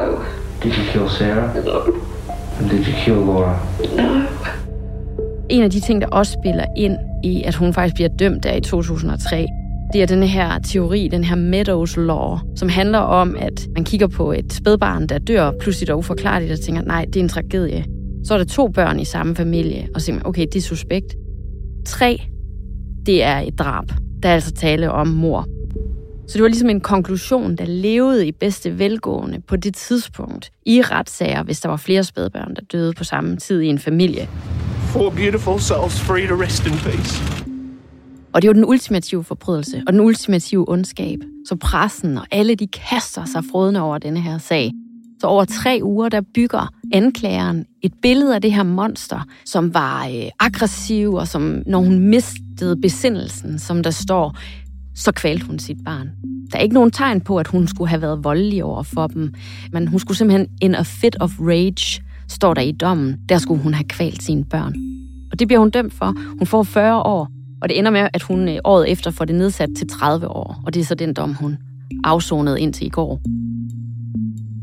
Did 0.64 0.72
you 0.72 0.84
kill 0.92 1.10
Sarah? 1.10 1.66
No! 1.66 1.80
And 2.60 2.70
did 2.70 2.86
you 2.88 2.94
kill 3.06 3.16
Laura? 3.16 3.60
No! 3.98 4.22
En 5.50 5.64
af 5.64 5.72
de 5.72 5.80
ting, 5.80 6.02
der 6.02 6.08
også 6.08 6.38
spiller 6.42 6.66
ind 6.78 6.98
i, 7.24 7.44
at 7.44 7.56
hun 7.56 7.74
faktisk 7.74 7.96
bliver 7.96 8.10
dømt 8.10 8.44
der 8.44 8.54
i 8.54 8.62
2003, 8.62 9.48
det 9.94 10.02
er 10.02 10.06
den 10.06 10.24
her 10.24 10.60
teori, 10.60 11.08
den 11.12 11.24
her 11.24 11.36
Meadows 11.36 11.98
Law, 11.98 12.38
som 12.56 12.70
handler 12.70 13.00
om, 13.00 13.36
at 13.40 13.68
man 13.76 13.84
kigger 13.84 14.08
på 14.08 14.32
et 14.32 14.54
spædbarn, 14.54 15.08
der 15.08 15.18
dør 15.18 15.52
pludselig 15.60 15.92
og 15.92 15.98
uforklarligt, 15.98 16.52
og 16.52 16.60
tænker, 16.60 16.82
nej, 16.82 17.06
det 17.06 17.16
er 17.16 17.24
en 17.24 17.30
tragedie. 17.30 17.86
Så 18.24 18.34
er 18.34 18.38
der 18.38 18.46
to 18.46 18.68
børn 18.68 19.00
i 19.00 19.06
samme 19.06 19.36
familie, 19.36 19.88
og 19.96 20.02
siger, 20.02 20.16
tænker 20.16 20.26
okay, 20.26 20.42
det 20.42 20.56
er 20.56 20.62
suspekt. 20.62 21.16
Tre, 21.86 22.22
det 23.06 23.24
er 23.24 23.40
et 23.40 23.60
drab. 23.60 23.86
Der 24.24 24.30
er 24.30 24.34
altså 24.34 24.52
tale 24.52 24.92
om 24.92 25.08
mor. 25.08 25.48
Så 26.28 26.34
det 26.34 26.42
var 26.42 26.48
ligesom 26.48 26.70
en 26.70 26.82
konklusion, 26.82 27.56
der 27.56 27.66
levede 27.66 28.28
i 28.28 28.32
bedste 28.32 28.80
velgående 28.80 29.42
på 29.48 29.56
det 29.56 29.76
tidspunkt 29.76 30.52
i 30.66 30.82
retssager, 30.82 31.44
hvis 31.44 31.60
der 31.60 31.70
var 31.70 31.78
flere 31.78 32.04
spædbørn, 32.04 32.56
der 32.56 32.62
døde 32.72 32.94
på 32.94 33.04
samme 33.04 33.38
tid 33.38 33.62
i 33.62 33.68
en 33.68 33.80
familie. 33.80 34.28
Four 34.80 35.10
beautiful 35.10 35.60
souls 35.60 36.02
free 36.02 36.28
to 36.28 36.36
rest 36.36 36.68
in 36.68 36.74
peace. 36.74 37.47
Og 38.38 38.42
det 38.42 38.48
er 38.48 38.50
jo 38.50 38.54
den 38.54 38.66
ultimative 38.66 39.24
forbrydelse 39.24 39.84
og 39.88 39.94
den 39.94 40.02
ultimative 40.02 40.70
ondskab. 40.70 41.20
Så 41.46 41.56
pressen 41.56 42.18
og 42.18 42.28
alle 42.32 42.56
de 42.56 42.68
kaster 42.68 43.26
sig 43.26 43.44
frodende 43.52 43.82
over 43.82 43.98
denne 43.98 44.22
her 44.22 44.38
sag. 44.38 44.72
Så 45.20 45.28
over 45.28 45.46
tre 45.46 45.80
uger, 45.84 46.10
der 46.10 46.22
bygger 46.34 46.74
anklageren 46.94 47.66
et 47.82 47.94
billede 48.02 48.36
af 48.36 48.42
det 48.42 48.54
her 48.54 48.64
monster, 48.64 49.26
som 49.46 49.74
var 49.74 50.08
øh, 50.08 50.30
aggressiv, 50.40 51.14
og 51.14 51.28
som, 51.28 51.64
når 51.66 51.80
hun 51.80 52.00
mistede 52.00 52.82
besindelsen, 52.82 53.60
som 53.60 53.84
der 53.84 53.92
står, 53.92 54.38
så 54.96 55.12
kvalte 55.12 55.46
hun 55.46 55.60
sit 55.60 55.78
barn. 55.86 56.10
Der 56.52 56.58
er 56.58 56.62
ikke 56.62 56.76
nogen 56.76 56.92
tegn 56.92 57.22
på, 57.22 57.38
at 57.38 57.48
hun 57.48 57.68
skulle 57.68 57.90
have 57.90 58.02
været 58.02 58.24
voldelig 58.24 58.64
over 58.64 58.84
for 58.84 59.08
dem, 59.08 59.34
men 59.72 59.88
hun 59.88 60.00
skulle 60.00 60.18
simpelthen 60.18 60.48
in 60.62 60.76
a 60.76 60.82
fit 60.82 61.16
of 61.20 61.32
rage, 61.40 62.04
står 62.28 62.54
der 62.54 62.62
i 62.62 62.72
dommen, 62.72 63.18
der 63.30 63.38
skulle 63.38 63.64
hun 63.64 63.74
have 63.74 63.88
kvalt 63.88 64.24
sine 64.24 64.46
børn. 64.46 64.76
Og 65.32 65.40
det 65.40 65.48
bliver 65.48 65.60
hun 65.60 65.70
dømt 65.70 65.94
for. 65.94 66.14
Hun 66.40 66.48
får 66.48 66.64
40 66.64 67.02
år, 67.04 67.37
og 67.62 67.70
det 67.70 67.78
ender 67.78 67.92
med, 67.92 68.08
at 68.14 68.22
hun 68.22 68.50
øh, 68.50 68.58
året 68.64 68.92
efter 68.92 69.12
får 69.12 69.26
det 69.26 69.36
nedsat 69.36 69.70
til 69.78 69.88
30 69.88 70.28
år, 70.28 70.62
og 70.66 70.74
det 70.74 70.80
er 70.80 70.86
så 70.86 70.96
den 70.96 71.14
dom, 71.14 71.34
hun 71.34 71.58
afsonede 72.04 72.62
indtil 72.62 72.88
i 72.88 72.90
går. 72.90 73.22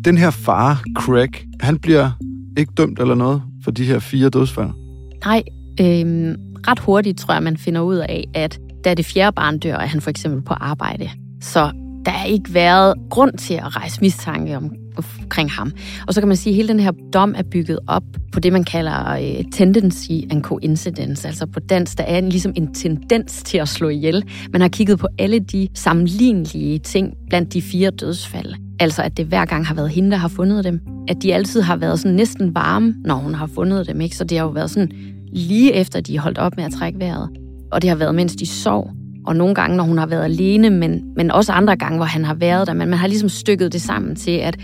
Den 0.05 0.19
her 0.19 0.31
far, 0.31 0.83
Craig, 0.97 1.31
han 1.61 1.79
bliver 1.79 2.11
ikke 2.57 2.73
dømt 2.77 2.99
eller 2.99 3.15
noget 3.15 3.43
for 3.65 3.71
de 3.71 3.85
her 3.85 3.99
fire 3.99 4.29
dødsfald. 4.29 4.71
Nej, 5.25 5.43
øhm, 5.81 6.37
ret 6.69 6.79
hurtigt 6.79 7.19
tror 7.19 7.35
jeg, 7.35 7.43
man 7.43 7.57
finder 7.57 7.81
ud 7.81 7.97
af, 7.97 8.25
at 8.35 8.61
da 8.85 8.95
det 8.95 9.07
fjerde 9.07 9.35
barn 9.35 9.59
dør, 9.59 9.77
er 9.77 9.87
han 9.87 10.01
for 10.01 10.11
eksempel 10.11 10.43
på 10.43 10.55
arbejde. 10.55 11.11
Så 11.41 11.71
der 12.07 12.13
er 12.13 12.25
ikke 12.25 12.55
været 12.55 12.95
grund 13.11 13.39
til 13.39 13.55
at 13.55 13.77
rejse 13.77 14.01
mistanke 14.01 14.57
om 14.57 14.71
omkring 14.97 15.51
ham. 15.51 15.73
Og 16.07 16.15
så 16.15 16.21
kan 16.21 16.29
man 16.29 16.37
sige, 16.37 16.53
at 16.53 16.57
hele 16.57 16.69
den 16.69 16.81
her 16.81 16.93
dom 17.13 17.35
er 17.37 17.43
bygget 17.43 17.79
op 17.87 18.03
på 18.33 18.41
det, 18.41 18.53
man 18.53 18.65
kalder 18.65 19.11
øh, 19.11 19.45
tendency 19.53 20.11
and 20.31 20.43
coincidence. 20.43 21.29
Altså 21.29 21.47
på 21.47 21.61
dansk, 21.61 21.99
der 21.99 22.05
er 22.05 22.19
en, 22.19 22.29
ligesom 22.29 22.53
en 22.57 22.75
tendens 22.75 23.43
til 23.43 23.59
at 23.59 23.69
slå 23.69 23.89
ihjel. 23.89 24.25
Man 24.53 24.61
har 24.61 24.69
kigget 24.69 24.99
på 24.99 25.09
alle 25.19 25.39
de 25.39 25.69
sammenlignelige 25.75 26.79
ting 26.79 27.15
blandt 27.29 27.53
de 27.53 27.63
fire 27.63 27.91
dødsfald. 27.91 28.55
Altså 28.81 29.03
at 29.03 29.17
det 29.17 29.27
hver 29.27 29.45
gang 29.45 29.67
har 29.67 29.75
været 29.75 29.91
hende, 29.91 30.11
der 30.11 30.17
har 30.17 30.29
fundet 30.29 30.65
dem. 30.65 30.81
At 31.09 31.23
de 31.23 31.35
altid 31.35 31.61
har 31.61 31.77
været 31.77 32.01
sådan 32.01 32.17
næsten 32.17 32.55
varme, 32.55 32.95
når 33.05 33.15
hun 33.15 33.35
har 33.35 33.47
fundet 33.47 33.87
dem. 33.87 34.01
Ikke? 34.01 34.17
Så 34.17 34.25
det 34.25 34.39
har 34.39 34.45
jo 34.45 34.51
været 34.51 34.71
sådan 34.71 34.91
lige 35.33 35.73
efter, 35.73 36.01
de 36.01 36.19
holdt 36.19 36.39
op 36.39 36.57
med 36.57 36.65
at 36.65 36.73
trække 36.73 36.99
vejret. 36.99 37.29
Og 37.73 37.83
det 37.83 37.91
har 37.91 37.97
været, 37.97 38.15
mens 38.15 38.37
de 38.37 38.47
sov. 38.47 38.91
Og 39.27 39.37
nogle 39.37 39.55
gange, 39.55 39.77
når 39.77 39.85
hun 39.85 39.99
har 39.99 40.07
været 40.07 40.25
alene, 40.25 40.71
men, 40.71 41.15
men 41.17 41.31
også 41.31 41.53
andre 41.53 41.77
gange, 41.77 41.97
hvor 41.97 42.07
han 42.07 42.25
har 42.25 42.35
været 42.35 42.67
der. 42.67 42.73
Men 42.73 42.89
man 42.89 42.99
har 42.99 43.07
ligesom 43.07 43.29
stykket 43.29 43.73
det 43.73 43.83
sammen 43.83 44.17
til, 44.17 44.31
at, 44.31 44.57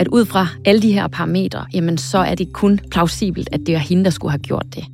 at 0.00 0.08
ud 0.08 0.24
fra 0.24 0.46
alle 0.64 0.82
de 0.82 0.92
her 0.92 1.08
parametre, 1.08 1.66
jamen 1.74 1.98
så 1.98 2.18
er 2.18 2.34
det 2.34 2.52
kun 2.52 2.80
plausibelt, 2.90 3.48
at 3.52 3.60
det 3.66 3.74
er 3.74 3.78
hende, 3.78 4.04
der 4.04 4.10
skulle 4.10 4.30
have 4.30 4.42
gjort 4.42 4.66
det. 4.74 4.84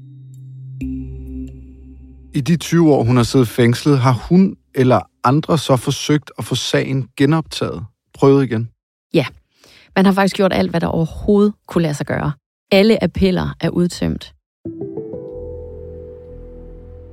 I 2.35 2.41
de 2.41 2.57
20 2.57 2.95
år, 2.95 3.05
hun 3.05 3.17
har 3.17 3.25
siddet 3.25 3.49
fængslet, 3.49 3.99
har 3.99 4.13
hun 4.13 4.57
eller 4.75 5.01
andre 5.25 5.59
så 5.59 5.77
forsøgt 5.77 6.31
at 6.39 6.45
få 6.45 6.55
sagen 6.55 7.09
genoptaget? 7.17 7.85
Prøvet 8.15 8.45
igen? 8.45 8.69
Ja, 9.15 9.27
man 9.97 10.05
har 10.07 10.13
faktisk 10.13 10.37
gjort 10.37 10.53
alt, 10.53 10.71
hvad 10.71 10.81
der 10.81 10.87
overhovedet 10.87 11.53
kunne 11.69 11.83
lade 11.83 11.95
sig 11.95 12.07
gøre. 12.07 12.33
Alle 12.73 13.05
appeller 13.05 13.55
er 13.61 13.69
udtømt. 13.69 14.35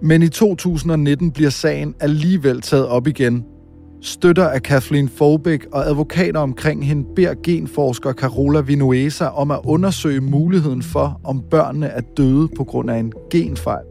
Men 0.01 0.24
i 0.24 0.29
2019 0.29 1.31
bliver 1.31 1.50
sagen 1.50 1.96
alligevel 2.00 2.62
taget 2.62 2.88
op 2.88 3.08
igen. 3.08 3.46
Støtter 4.01 4.48
af 4.48 4.63
Kathleen 4.63 5.10
Folbæk 5.10 5.65
og 5.72 5.88
advokater 5.89 6.39
omkring 6.39 6.88
hende 6.88 7.05
beder 7.15 7.34
genforsker 7.43 8.13
Carola 8.13 8.62
Vinuesa 8.62 9.25
om 9.25 9.51
at 9.51 9.60
undersøge 9.63 10.22
muligheden 10.22 10.81
for, 10.81 11.22
om 11.24 11.43
børnene 11.51 11.88
er 11.88 12.01
døde 12.01 12.48
på 12.58 12.63
grund 12.63 12.91
af 12.91 12.98
en 12.98 13.13
genfejl. 13.31 13.86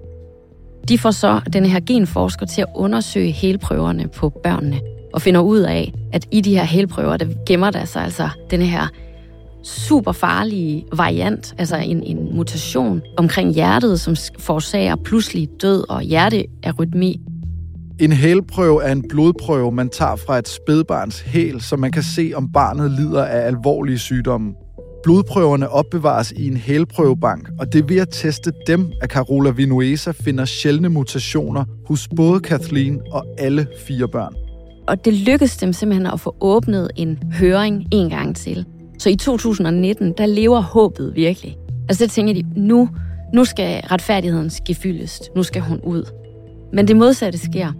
De 0.88 0.98
får 0.98 1.10
så 1.10 1.40
den 1.52 1.66
her 1.66 1.80
genforsker 1.86 2.46
til 2.46 2.60
at 2.60 2.68
undersøge 2.76 3.30
helprøverne 3.30 4.08
på 4.16 4.28
børnene 4.28 4.80
og 5.14 5.22
finder 5.22 5.40
ud 5.40 5.58
af, 5.58 5.92
at 6.12 6.28
i 6.32 6.40
de 6.40 6.54
her 6.54 6.64
helprøver, 6.64 7.16
der 7.16 7.26
gemmer 7.46 7.70
der 7.70 7.84
sig 7.84 8.02
altså 8.02 8.28
den 8.50 8.62
her 8.62 8.86
super 9.64 10.12
farlige 10.12 10.84
variant, 10.92 11.54
altså 11.58 11.76
en, 11.76 12.02
en 12.02 12.36
mutation 12.36 13.02
omkring 13.16 13.54
hjertet, 13.54 14.00
som 14.00 14.16
forårsager 14.38 14.96
pludselig 14.96 15.48
død 15.62 15.84
og 15.88 16.02
hjertearytmi. 16.02 17.20
En 18.00 18.12
hælprøve 18.12 18.82
er 18.82 18.92
en 18.92 19.04
blodprøve, 19.08 19.72
man 19.72 19.88
tager 19.88 20.16
fra 20.16 20.38
et 20.38 20.48
spædbarns 20.48 21.20
hæl, 21.20 21.60
så 21.60 21.76
man 21.76 21.92
kan 21.92 22.02
se, 22.02 22.32
om 22.34 22.52
barnet 22.52 22.90
lider 22.90 23.24
af 23.24 23.46
alvorlige 23.46 23.98
sygdomme. 23.98 24.54
Blodprøverne 25.02 25.68
opbevares 25.68 26.32
i 26.36 26.46
en 26.46 26.56
hælprøvebank, 26.56 27.48
og 27.58 27.72
det 27.72 27.88
ved 27.88 27.96
at 27.96 28.08
teste 28.12 28.52
dem, 28.66 28.92
at 29.02 29.10
Carola 29.10 29.50
Vinuesa 29.50 30.10
finder 30.10 30.44
sjældne 30.44 30.88
mutationer 30.88 31.64
hos 31.86 32.08
både 32.16 32.40
Kathleen 32.40 33.00
og 33.12 33.26
alle 33.38 33.66
fire 33.86 34.08
børn. 34.08 34.34
Og 34.88 35.04
det 35.04 35.14
lykkedes 35.14 35.56
dem 35.56 35.72
simpelthen 35.72 36.06
at 36.06 36.20
få 36.20 36.36
åbnet 36.40 36.90
en 36.96 37.18
høring 37.32 37.84
en 37.92 38.10
gang 38.10 38.36
til. 38.36 38.66
Så 39.00 39.10
i 39.10 39.16
2019, 39.16 40.12
der 40.18 40.26
lever 40.26 40.60
håbet 40.60 41.12
virkelig. 41.16 41.56
Altså 41.88 42.04
det 42.04 42.12
tænker 42.12 42.34
de, 42.34 42.44
nu, 42.56 42.88
nu 43.34 43.44
skal 43.44 43.82
retfærdigheden 43.90 44.50
ske 44.50 44.74
fyldest. 44.74 45.30
Nu 45.36 45.42
skal 45.42 45.62
hun 45.62 45.80
ud. 45.80 46.04
Men 46.72 46.88
det 46.88 46.96
modsatte 46.96 47.38
sker. 47.38 47.72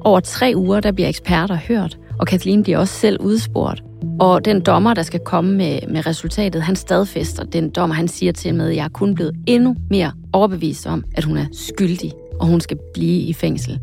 Over 0.00 0.20
tre 0.20 0.52
uger, 0.56 0.80
der 0.80 0.92
bliver 0.92 1.08
eksperter 1.08 1.54
hørt, 1.68 1.98
og 2.18 2.26
Kathleen 2.26 2.62
bliver 2.62 2.78
også 2.78 2.94
selv 2.94 3.20
udspurgt. 3.20 3.82
Og 4.20 4.44
den 4.44 4.60
dommer, 4.60 4.94
der 4.94 5.02
skal 5.02 5.20
komme 5.20 5.56
med, 5.56 5.78
med 5.88 6.06
resultatet, 6.06 6.62
han 6.62 6.76
stadfæster 6.76 7.44
den 7.44 7.70
dommer, 7.70 7.96
han 7.96 8.08
siger 8.08 8.32
til 8.32 8.54
med, 8.54 8.68
at 8.68 8.76
jeg 8.76 8.84
er 8.84 8.88
kun 8.88 9.14
blevet 9.14 9.36
endnu 9.46 9.76
mere 9.90 10.12
overbevist 10.32 10.86
om, 10.86 11.04
at 11.14 11.24
hun 11.24 11.36
er 11.36 11.46
skyldig, 11.52 12.12
og 12.40 12.46
hun 12.46 12.60
skal 12.60 12.78
blive 12.94 13.20
i 13.20 13.32
fængsel. 13.32 13.80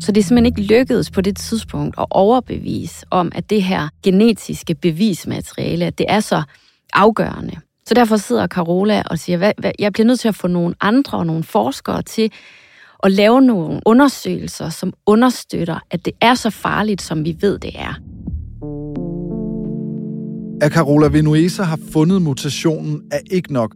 Så 0.00 0.12
det 0.12 0.20
er 0.20 0.24
simpelthen 0.24 0.46
ikke 0.46 0.74
lykkedes 0.74 1.10
på 1.10 1.20
det 1.20 1.36
tidspunkt 1.36 1.94
at 1.98 2.06
overbevise 2.10 3.06
om, 3.10 3.32
at 3.34 3.50
det 3.50 3.62
her 3.62 3.88
genetiske 4.02 4.74
bevismateriale, 4.74 5.84
at 5.84 5.98
det 5.98 6.06
er 6.08 6.20
så 6.20 6.42
afgørende. 6.92 7.56
Så 7.86 7.94
derfor 7.94 8.16
sidder 8.16 8.46
Carola 8.46 9.02
og 9.06 9.18
siger, 9.18 9.36
hvad, 9.36 9.52
hvad, 9.58 9.72
jeg 9.78 9.92
bliver 9.92 10.06
nødt 10.06 10.20
til 10.20 10.28
at 10.28 10.34
få 10.34 10.48
nogle 10.48 10.74
andre 10.80 11.18
og 11.18 11.26
nogle 11.26 11.42
forskere 11.42 12.02
til 12.02 12.32
at 13.04 13.12
lave 13.12 13.42
nogle 13.42 13.80
undersøgelser, 13.86 14.68
som 14.68 14.92
understøtter, 15.06 15.78
at 15.90 16.04
det 16.04 16.12
er 16.20 16.34
så 16.34 16.50
farligt, 16.50 17.02
som 17.02 17.24
vi 17.24 17.36
ved, 17.40 17.58
det 17.58 17.70
er. 17.74 17.94
At 20.60 20.72
Carola 20.72 21.08
Vinuesa 21.08 21.62
har 21.62 21.78
fundet 21.92 22.22
mutationen 22.22 23.02
er 23.12 23.18
ikke 23.30 23.52
nok. 23.52 23.74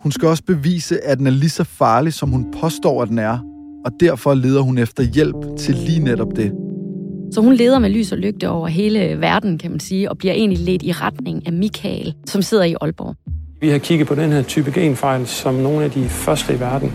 Hun 0.00 0.12
skal 0.12 0.28
også 0.28 0.42
bevise, 0.44 1.04
at 1.04 1.18
den 1.18 1.26
er 1.26 1.30
lige 1.30 1.50
så 1.50 1.64
farlig, 1.64 2.12
som 2.12 2.30
hun 2.30 2.50
påstår, 2.60 3.02
at 3.02 3.08
den 3.08 3.18
er, 3.18 3.38
og 3.86 3.92
derfor 4.00 4.34
leder 4.34 4.60
hun 4.60 4.78
efter 4.78 5.02
hjælp 5.02 5.36
til 5.58 5.74
lige 5.74 6.00
netop 6.00 6.36
det. 6.36 6.52
Så 7.32 7.40
hun 7.40 7.54
leder 7.54 7.78
med 7.78 7.90
lys 7.90 8.12
og 8.12 8.18
lygte 8.18 8.48
over 8.48 8.68
hele 8.68 9.20
verden, 9.20 9.58
kan 9.58 9.70
man 9.70 9.80
sige, 9.80 10.10
og 10.10 10.18
bliver 10.18 10.34
egentlig 10.34 10.58
ledt 10.58 10.82
i 10.82 10.92
retning 10.92 11.46
af 11.46 11.52
Michael, 11.52 12.14
som 12.26 12.42
sidder 12.42 12.64
i 12.64 12.74
Aalborg. 12.80 13.14
Vi 13.60 13.68
har 13.68 13.78
kigget 13.78 14.08
på 14.08 14.14
den 14.14 14.32
her 14.32 14.42
type 14.42 14.70
genfejl 14.70 15.26
som 15.26 15.54
nogle 15.54 15.84
af 15.84 15.90
de 15.90 16.04
første 16.04 16.54
i 16.54 16.60
verden. 16.60 16.92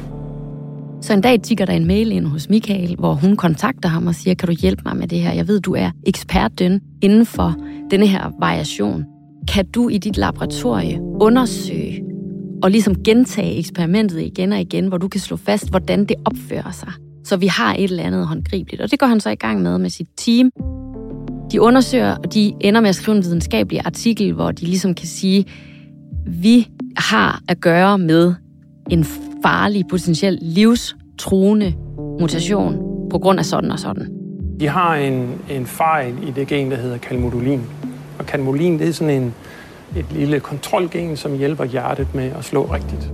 Så 1.01 1.13
en 1.13 1.21
dag 1.21 1.41
tigger 1.41 1.65
der 1.65 1.73
en 1.73 1.87
mail 1.87 2.11
ind 2.11 2.25
hos 2.25 2.49
Michael, 2.49 2.95
hvor 2.99 3.13
hun 3.13 3.35
kontakter 3.35 3.89
ham 3.89 4.07
og 4.07 4.15
siger, 4.15 4.35
kan 4.35 4.47
du 4.47 4.55
hjælpe 4.61 4.81
mig 4.85 4.97
med 4.97 5.07
det 5.07 5.19
her? 5.19 5.33
Jeg 5.33 5.47
ved, 5.47 5.59
du 5.59 5.73
er 5.73 5.91
ekspert 6.07 6.61
inden 7.01 7.25
for 7.25 7.55
denne 7.91 8.07
her 8.07 8.31
variation. 8.39 9.03
Kan 9.53 9.65
du 9.65 9.89
i 9.89 9.97
dit 9.97 10.17
laboratorie 10.17 10.99
undersøge 11.21 12.10
og 12.63 12.71
ligesom 12.71 13.03
gentage 13.03 13.57
eksperimentet 13.57 14.21
igen 14.21 14.53
og 14.53 14.59
igen, 14.59 14.87
hvor 14.87 14.97
du 14.97 15.07
kan 15.07 15.21
slå 15.21 15.37
fast, 15.37 15.69
hvordan 15.69 16.05
det 16.05 16.15
opfører 16.25 16.71
sig. 16.71 16.91
Så 17.23 17.37
vi 17.37 17.47
har 17.47 17.73
et 17.73 17.83
eller 17.83 18.03
andet 18.03 18.27
håndgribeligt. 18.27 18.81
Og 18.81 18.91
det 18.91 18.99
går 18.99 19.07
han 19.07 19.19
så 19.19 19.29
i 19.29 19.35
gang 19.35 19.61
med 19.61 19.77
med 19.77 19.89
sit 19.89 20.07
team. 20.17 20.51
De 21.51 21.61
undersøger, 21.61 22.15
og 22.15 22.33
de 22.33 22.53
ender 22.59 22.81
med 22.81 22.89
at 22.89 22.95
skrive 22.95 23.17
en 23.17 23.23
videnskabelig 23.23 23.81
artikel, 23.85 24.33
hvor 24.33 24.51
de 24.51 24.65
ligesom 24.65 24.93
kan 24.93 25.07
sige, 25.07 25.45
vi 26.27 26.67
har 26.97 27.41
at 27.47 27.61
gøre 27.61 27.97
med 27.97 28.33
en 28.89 29.05
farlig, 29.43 29.85
potentielt 29.89 30.39
livstruende 30.41 31.73
mutation 32.19 32.77
på 33.09 33.19
grund 33.19 33.39
af 33.39 33.45
sådan 33.45 33.71
og 33.71 33.79
sådan. 33.79 34.07
De 34.59 34.67
har 34.67 34.95
en, 34.95 35.29
en 35.49 35.65
fejl 35.65 36.13
i 36.27 36.31
det 36.31 36.47
gen, 36.47 36.71
der 36.71 36.77
hedder 36.77 36.97
kalmodulin. 36.97 37.61
Og 38.19 38.25
kalmodulin, 38.25 38.79
det 38.79 38.87
er 38.87 38.91
sådan 38.91 39.21
en, 39.21 39.33
et 39.95 40.05
lille 40.11 40.39
kontrolgen, 40.39 41.17
som 41.17 41.37
hjælper 41.37 41.65
hjertet 41.65 42.15
med 42.15 42.31
at 42.37 42.45
slå 42.45 42.63
rigtigt. 42.73 43.11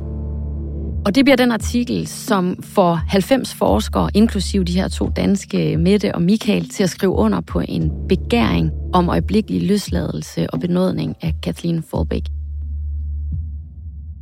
Og 1.06 1.16
det 1.16 1.26
bliver 1.26 1.36
den 1.36 1.52
artikel, 1.52 2.08
som 2.08 2.64
får 2.64 2.94
90 3.08 3.54
forskere, 3.54 4.10
inklusive 4.14 4.64
de 4.64 4.74
her 4.74 4.88
to 4.88 5.10
danske, 5.16 5.78
Mette 5.78 6.16
og 6.16 6.22
Michael, 6.22 6.70
til 6.70 6.84
at 6.84 6.90
skrive 6.90 7.12
under 7.12 7.42
på 7.42 7.62
en 7.68 7.92
begæring 8.10 8.72
om 8.94 9.10
øjeblikkelig 9.10 9.68
løsladelse 9.68 10.48
og 10.50 10.60
benådning 10.60 11.16
af 11.22 11.34
Kathleen 11.44 11.84
Folbæk. 11.92 12.24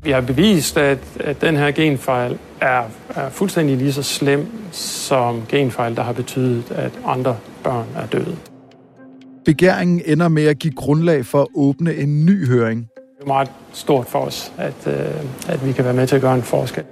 Vi 0.04 0.12
har 0.12 0.22
bevist, 0.22 0.78
at, 0.78 1.00
at 1.20 1.42
den 1.42 1.56
her 1.56 1.72
genfejl 1.72 2.38
er, 2.62 2.84
er 3.10 3.30
fuldstændig 3.30 3.78
lige 3.78 3.94
så 3.94 4.04
slem 4.04 4.48
som 4.72 5.42
genfejl, 5.50 5.96
der 5.96 6.04
har 6.04 6.14
betydet, 6.14 6.72
at 6.72 6.92
andre 7.06 7.38
børn 7.64 7.88
er 7.96 8.06
døde. 8.06 8.38
Begæringen 9.46 10.02
ender 10.06 10.28
med 10.28 10.44
at 10.44 10.60
give 10.60 10.74
grundlag 10.74 11.26
for 11.26 11.42
at 11.42 11.48
åbne 11.56 11.96
en 11.96 12.26
ny 12.26 12.48
høring. 12.48 12.90
Det 12.96 13.24
er 13.24 13.28
meget 13.28 13.52
stort 13.74 14.08
for 14.08 14.20
os, 14.20 14.52
at, 14.58 14.88
øh, 14.88 14.94
at 15.48 15.66
vi 15.66 15.72
kan 15.72 15.86
være 15.86 15.94
med 15.94 16.08
til 16.08 16.16
at 16.16 16.22
gøre 16.22 16.36
en 16.36 16.42
forskel. 16.42 16.84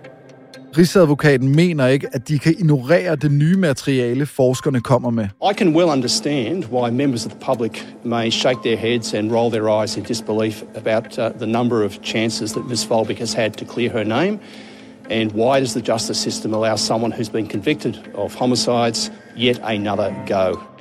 Rigsadvokaten 0.78 1.56
mener 1.56 1.88
ikke, 1.88 2.08
at 2.12 2.28
de 2.28 2.40
kan 2.40 2.56
ignorere 2.60 3.16
det 3.16 3.32
nye 3.32 3.56
materiale, 3.56 4.26
forskerne 4.26 4.82
kommer 4.82 5.10
med. 5.10 5.28
I 5.52 5.54
can 5.54 5.76
well 5.76 5.90
understand 5.90 6.66
why 6.66 6.90
members 6.90 7.26
of 7.26 7.32
the 7.32 7.40
public 7.54 7.86
may 8.04 8.30
shake 8.30 8.60
their 8.64 8.78
heads 8.78 9.14
and 9.14 9.32
roll 9.32 9.52
their 9.52 9.82
eyes 9.82 9.98
in 9.98 10.04
disbelief 10.04 10.64
about 10.76 11.20
uh, 11.20 11.30
the 11.38 11.48
number 11.48 11.86
of 11.86 11.92
chances 12.04 12.52
that 12.52 12.66
Ms. 12.70 12.86
Folbig 12.86 13.20
has 13.20 13.34
had 13.34 13.52
to 13.52 13.66
clear 13.66 13.90
her 13.90 14.04
name. 14.04 14.40
And 15.10 15.32
why 15.32 15.60
does 15.60 15.74
the 15.74 15.82
justice 15.82 16.20
system 16.20 16.54
allow 16.54 16.76
someone 16.76 17.12
who's 17.12 17.32
been 17.32 17.48
convicted 17.48 17.98
of 18.16 18.36
homicides 18.36 19.12
yet 19.36 19.60
another 19.64 20.16
go? 20.28 20.73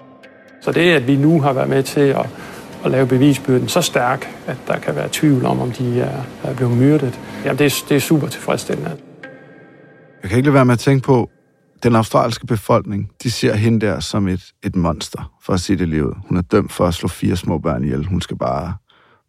Så 0.62 0.72
det, 0.72 0.92
at 0.92 1.06
vi 1.06 1.16
nu 1.16 1.40
har 1.40 1.52
været 1.52 1.68
med 1.68 1.82
til 1.82 2.00
at, 2.00 2.26
at 2.84 2.90
lave 2.90 3.06
bevisbyrden 3.06 3.68
så 3.68 3.80
stærk, 3.80 4.26
at 4.46 4.56
der 4.66 4.78
kan 4.78 4.94
være 4.94 5.08
tvivl 5.12 5.44
om, 5.44 5.60
om 5.60 5.70
de 5.70 6.00
er, 6.00 6.22
er 6.44 6.54
blevet 6.54 6.76
myrdet, 6.76 7.20
jamen 7.44 7.58
det, 7.58 7.66
er, 7.66 7.84
det 7.88 7.96
er 7.96 8.00
super 8.00 8.28
tilfredsstillende. 8.28 8.90
Jeg 10.22 10.30
kan 10.30 10.36
ikke 10.36 10.46
lade 10.46 10.54
være 10.54 10.64
med 10.64 10.72
at 10.72 10.78
tænke 10.78 11.04
på, 11.04 11.30
den 11.82 11.96
australske 11.96 12.46
befolkning, 12.46 13.10
de 13.22 13.30
ser 13.30 13.54
hende 13.54 13.86
der 13.86 14.00
som 14.00 14.28
et, 14.28 14.44
et 14.64 14.76
monster, 14.76 15.32
for 15.42 15.52
at 15.52 15.60
sige 15.60 15.78
det 15.78 15.88
livet. 15.88 16.14
Hun 16.28 16.36
er 16.36 16.42
dømt 16.42 16.72
for 16.72 16.86
at 16.86 16.94
slå 16.94 17.08
fire 17.08 17.36
små 17.36 17.58
børn 17.58 17.84
ihjel. 17.84 18.06
Hun 18.06 18.20
skal 18.20 18.38
bare 18.38 18.74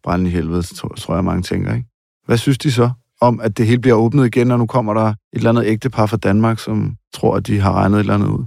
brænde 0.02 0.30
i 0.30 0.32
helvede, 0.32 0.62
tror, 0.62 0.88
tror 0.88 1.14
jeg 1.14 1.24
mange 1.24 1.42
tænker, 1.42 1.74
ikke? 1.74 1.88
Hvad 2.26 2.36
synes 2.36 2.58
de 2.58 2.72
så 2.72 2.90
om, 3.20 3.40
at 3.40 3.58
det 3.58 3.66
hele 3.66 3.80
bliver 3.80 3.96
åbnet 3.96 4.26
igen, 4.26 4.50
og 4.50 4.58
nu 4.58 4.66
kommer 4.66 4.94
der 4.94 5.06
et 5.06 5.16
eller 5.32 5.50
andet 5.50 5.66
ægtepar 5.66 6.06
fra 6.06 6.16
Danmark, 6.16 6.58
som 6.58 6.96
tror, 7.14 7.36
at 7.36 7.46
de 7.46 7.60
har 7.60 7.72
regnet 7.72 7.96
et 7.96 8.00
eller 8.00 8.14
andet 8.14 8.28
ud? 8.28 8.44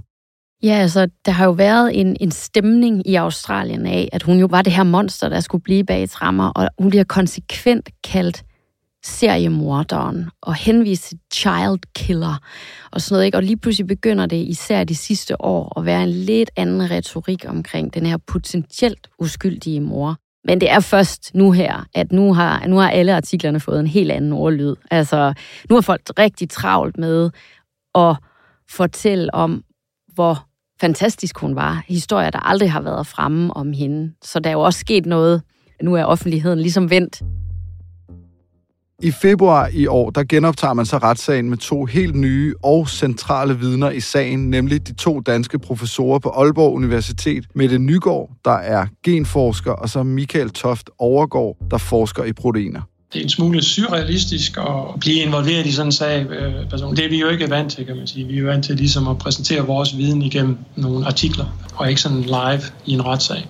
Ja, 0.62 0.72
altså, 0.72 1.08
der 1.26 1.32
har 1.32 1.44
jo 1.44 1.50
været 1.50 2.00
en, 2.00 2.16
en 2.20 2.30
stemning 2.30 3.06
i 3.06 3.14
Australien 3.14 3.86
af, 3.86 4.08
at 4.12 4.22
hun 4.22 4.38
jo 4.38 4.46
var 4.50 4.62
det 4.62 4.72
her 4.72 4.82
monster, 4.82 5.28
der 5.28 5.40
skulle 5.40 5.62
blive 5.62 5.84
bag 5.84 6.08
trammer, 6.08 6.48
og 6.48 6.68
hun 6.78 6.90
bliver 6.90 7.04
konsekvent 7.04 7.88
kaldt 8.04 8.44
seriemorderen 9.04 10.30
og 10.42 10.54
henvist 10.54 11.02
til 11.08 11.18
child 11.32 11.78
killer 11.96 12.38
og 12.90 13.00
sådan 13.00 13.14
noget. 13.14 13.26
Ikke? 13.26 13.38
Og 13.38 13.42
lige 13.42 13.56
pludselig 13.56 13.86
begynder 13.86 14.26
det 14.26 14.36
især 14.36 14.84
de 14.84 14.94
sidste 14.94 15.40
år 15.40 15.78
at 15.78 15.84
være 15.84 16.02
en 16.02 16.08
lidt 16.08 16.50
anden 16.56 16.90
retorik 16.90 17.44
omkring 17.48 17.94
den 17.94 18.06
her 18.06 18.16
potentielt 18.26 19.08
uskyldige 19.18 19.80
mor. 19.80 20.16
Men 20.44 20.60
det 20.60 20.70
er 20.70 20.80
først 20.80 21.34
nu 21.34 21.52
her, 21.52 21.84
at 21.94 22.12
nu 22.12 22.34
har, 22.34 22.66
nu 22.66 22.76
har 22.76 22.90
alle 22.90 23.14
artiklerne 23.14 23.60
fået 23.60 23.80
en 23.80 23.86
helt 23.86 24.12
anden 24.12 24.32
ordlyd. 24.32 24.74
Altså, 24.90 25.34
nu 25.70 25.76
har 25.76 25.80
folk 25.80 26.02
rigtig 26.18 26.50
travlt 26.50 26.98
med 26.98 27.30
at 27.94 28.16
fortælle 28.70 29.34
om, 29.34 29.64
hvor 30.14 30.47
fantastisk 30.80 31.38
hun 31.38 31.56
var. 31.56 31.84
Historier, 31.88 32.30
der 32.30 32.38
aldrig 32.38 32.72
har 32.72 32.80
været 32.80 33.06
fremme 33.06 33.56
om 33.56 33.72
hende. 33.72 34.12
Så 34.22 34.40
der 34.40 34.50
er 34.50 34.54
jo 34.54 34.60
også 34.60 34.78
sket 34.78 35.06
noget. 35.06 35.42
Nu 35.82 35.94
er 35.94 36.04
offentligheden 36.04 36.58
ligesom 36.58 36.90
vendt. 36.90 37.22
I 39.02 39.10
februar 39.10 39.68
i 39.72 39.86
år, 39.86 40.10
der 40.10 40.24
genoptager 40.24 40.74
man 40.74 40.86
så 40.86 40.98
retssagen 40.98 41.50
med 41.50 41.58
to 41.58 41.84
helt 41.84 42.14
nye 42.14 42.54
og 42.62 42.88
centrale 42.88 43.58
vidner 43.58 43.90
i 43.90 44.00
sagen, 44.00 44.50
nemlig 44.50 44.88
de 44.88 44.94
to 44.94 45.20
danske 45.20 45.58
professorer 45.58 46.18
på 46.18 46.28
Aalborg 46.28 46.74
Universitet, 46.74 47.46
Mette 47.54 47.78
Nygaard, 47.78 48.30
der 48.44 48.50
er 48.50 48.86
genforsker, 49.04 49.72
og 49.72 49.88
så 49.88 50.02
Michael 50.02 50.50
Toft 50.50 50.90
Overgaard, 50.98 51.56
der 51.70 51.78
forsker 51.78 52.24
i 52.24 52.32
proteiner. 52.32 52.82
Det 53.12 53.18
er 53.18 53.22
en 53.22 53.28
smule 53.28 53.62
surrealistisk 53.62 54.58
at 54.58 55.00
blive 55.00 55.16
involveret 55.16 55.66
i 55.66 55.72
sådan 55.72 55.88
en 55.88 55.92
sag. 55.92 56.26
Øh, 56.26 56.70
person. 56.70 56.96
Det 56.96 57.04
er 57.04 57.08
vi 57.08 57.20
jo 57.20 57.28
ikke 57.28 57.50
vant 57.50 57.72
til, 57.72 57.86
kan 57.86 57.96
man 57.96 58.06
sige. 58.06 58.26
Vi 58.26 58.34
er 58.36 58.40
jo 58.40 58.46
vant 58.46 58.64
til 58.64 58.76
ligesom 58.76 59.08
at 59.08 59.18
præsentere 59.18 59.66
vores 59.66 59.96
viden 59.96 60.22
igennem 60.22 60.58
nogle 60.76 61.06
artikler, 61.06 61.44
og 61.76 61.88
ikke 61.88 62.00
sådan 62.00 62.20
live 62.20 62.62
i 62.86 62.92
en 62.92 63.06
retssag. 63.06 63.48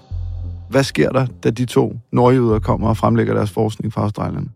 Hvad 0.70 0.84
sker 0.84 1.10
der, 1.10 1.26
da 1.44 1.50
de 1.50 1.64
to 1.64 1.96
nordjyder 2.12 2.58
kommer 2.58 2.88
og 2.88 2.96
fremlægger 2.96 3.34
deres 3.34 3.50
forskning 3.50 3.92
fra 3.92 4.02
Australien? 4.02 4.50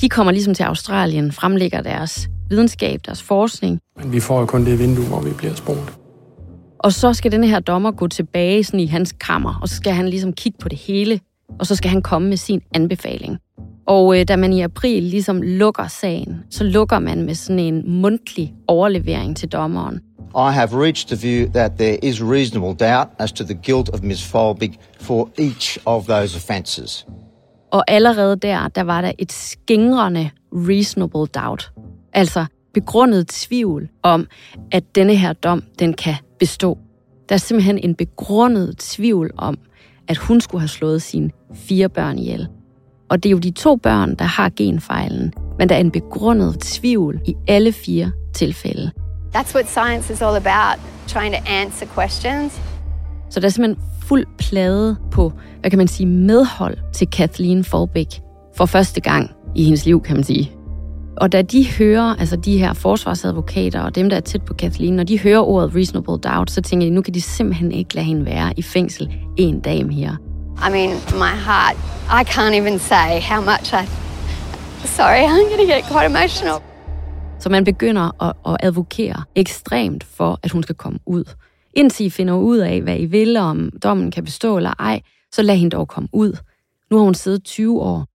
De 0.00 0.08
kommer 0.08 0.32
ligesom 0.32 0.54
til 0.54 0.62
Australien, 0.62 1.32
fremlægger 1.32 1.82
deres 1.82 2.28
videnskab, 2.48 3.00
deres 3.06 3.22
forskning. 3.22 3.80
Men 3.96 4.12
vi 4.12 4.20
får 4.20 4.40
jo 4.40 4.46
kun 4.46 4.64
det 4.64 4.78
vindue, 4.78 5.04
hvor 5.04 5.20
vi 5.20 5.30
bliver 5.38 5.54
spurgt. 5.54 5.98
Og 6.78 6.92
så 6.92 7.12
skal 7.12 7.32
denne 7.32 7.46
her 7.46 7.60
dommer 7.60 7.90
gå 7.90 8.08
tilbage 8.08 8.64
sådan 8.64 8.80
i 8.80 8.86
hans 8.86 9.14
kammer, 9.20 9.58
og 9.62 9.68
så 9.68 9.76
skal 9.76 9.92
han 9.92 10.08
ligesom 10.08 10.32
kigge 10.32 10.58
på 10.58 10.68
det 10.68 10.78
hele, 10.78 11.20
og 11.58 11.66
så 11.66 11.76
skal 11.76 11.90
han 11.90 12.02
komme 12.02 12.28
med 12.28 12.36
sin 12.36 12.60
anbefaling. 12.74 13.38
Og 13.86 14.20
øh, 14.20 14.28
da 14.28 14.36
man 14.36 14.52
i 14.52 14.60
april 14.60 15.02
ligesom 15.02 15.42
lukker 15.42 15.86
sagen, 15.86 16.44
så 16.50 16.64
lukker 16.64 16.98
man 16.98 17.22
med 17.22 17.34
sådan 17.34 17.58
en 17.58 18.00
mundtlig 18.00 18.54
overlevering 18.68 19.36
til 19.36 19.48
dommeren. 19.48 20.00
I 20.36 20.52
have 20.52 20.82
reached 20.84 21.08
the 21.08 21.28
view 21.28 21.52
that 21.52 21.72
there 21.78 22.04
is 22.04 22.22
reasonable 22.22 22.86
doubt 22.86 23.08
as 23.18 23.32
to 23.32 23.44
the 23.44 23.54
guilt 23.54 23.88
of 23.88 24.02
Ms. 24.02 24.24
Folbig 24.24 24.78
for 25.00 25.30
each 25.38 25.78
of 25.86 26.06
those 26.06 26.36
offences. 26.36 27.06
Og 27.72 27.84
allerede 27.88 28.36
der, 28.36 28.68
der 28.68 28.82
var 28.82 29.00
der 29.00 29.12
et 29.18 29.32
skingrende 29.32 30.30
reasonable 30.52 31.26
doubt. 31.26 31.72
Altså 32.12 32.46
begrundet 32.74 33.28
tvivl 33.28 33.88
om, 34.02 34.26
at 34.72 34.84
denne 34.94 35.16
her 35.16 35.32
dom, 35.32 35.62
den 35.78 35.94
kan 35.94 36.14
bestå. 36.38 36.78
Der 37.28 37.34
er 37.34 37.38
simpelthen 37.38 37.78
en 37.78 37.94
begrundet 37.94 38.78
tvivl 38.78 39.30
om, 39.36 39.58
at 40.08 40.16
hun 40.16 40.40
skulle 40.40 40.60
have 40.60 40.68
slået 40.68 41.02
sine 41.02 41.30
fire 41.54 41.88
børn 41.88 42.18
ihjel. 42.18 42.48
Og 43.10 43.22
det 43.22 43.28
er 43.28 43.30
jo 43.30 43.38
de 43.38 43.50
to 43.50 43.76
børn, 43.76 44.14
der 44.14 44.24
har 44.24 44.50
genfejlen, 44.56 45.32
men 45.58 45.68
der 45.68 45.74
er 45.74 45.80
en 45.80 45.90
begrundet 45.90 46.60
tvivl 46.60 47.20
i 47.26 47.34
alle 47.48 47.72
fire 47.72 48.12
tilfælde. 48.34 48.90
That's 49.34 49.54
what 49.54 49.68
science 49.68 50.12
is 50.12 50.22
all 50.22 50.36
about, 50.36 50.80
trying 51.06 51.34
to 51.34 51.40
answer 51.46 51.86
questions. 51.94 52.60
Så 53.30 53.40
der 53.40 53.46
er 53.46 53.50
simpelthen 53.50 53.84
fuld 54.02 54.26
plade 54.38 54.96
på, 55.10 55.32
hvad 55.60 55.70
kan 55.70 55.78
man 55.78 55.88
sige, 55.88 56.06
medhold 56.06 56.76
til 56.92 57.06
Kathleen 57.06 57.64
Folbig 57.64 58.06
for 58.56 58.66
første 58.66 59.00
gang 59.00 59.30
i 59.54 59.64
hendes 59.64 59.86
liv, 59.86 60.02
kan 60.02 60.16
man 60.16 60.24
sige. 60.24 60.52
Og 61.16 61.32
da 61.32 61.42
de 61.42 61.66
hører, 61.78 62.14
altså 62.18 62.36
de 62.36 62.58
her 62.58 62.72
forsvarsadvokater 62.72 63.80
og 63.80 63.94
dem, 63.94 64.10
der 64.10 64.16
er 64.16 64.20
tæt 64.20 64.42
på 64.42 64.54
Kathleen, 64.54 64.96
når 64.96 65.04
de 65.04 65.18
hører 65.18 65.40
ordet 65.40 65.74
reasonable 65.74 66.18
doubt, 66.18 66.50
så 66.50 66.60
tænker 66.60 66.86
de, 66.86 66.90
nu 66.90 67.02
kan 67.02 67.14
de 67.14 67.20
simpelthen 67.20 67.72
ikke 67.72 67.94
lade 67.94 68.06
hende 68.06 68.26
være 68.26 68.52
i 68.56 68.62
fængsel 68.62 69.14
en 69.36 69.60
dag 69.60 69.86
mere. 69.86 70.16
I 70.68 70.70
mean, 70.70 70.90
my 71.14 71.34
heart, 71.46 71.76
i 72.10 72.22
can't 72.24 72.54
even 72.54 72.78
say 72.78 73.20
how 73.20 73.40
much 73.40 73.72
I... 73.72 73.86
Sorry, 74.86 75.24
I'm 75.24 75.48
going 75.48 75.68
to 75.68 75.74
get 75.74 75.84
quite 75.84 76.06
emotional. 76.06 76.60
Så 77.38 77.48
man 77.48 77.64
begynder 77.64 78.22
at, 78.22 78.32
at 78.46 78.56
advokere 78.60 79.24
ekstremt 79.34 80.04
for, 80.04 80.38
at 80.42 80.50
hun 80.50 80.62
skal 80.62 80.74
komme 80.74 80.98
ud. 81.06 81.24
Indtil 81.74 82.06
I 82.06 82.10
finder 82.10 82.34
ud 82.34 82.58
af, 82.58 82.82
hvad 82.82 82.98
I 82.98 83.04
vil, 83.04 83.36
om 83.36 83.70
dommen 83.82 84.10
kan 84.10 84.24
bestå 84.24 84.56
eller 84.56 84.74
ej, 84.78 85.00
så 85.32 85.42
lad 85.42 85.56
hende 85.56 85.76
dog 85.76 85.88
komme 85.88 86.08
ud. 86.12 86.36
Nu 86.90 86.96
har 86.96 87.04
hun 87.04 87.14
siddet 87.14 87.44
20 87.44 87.80
år. 87.80 88.06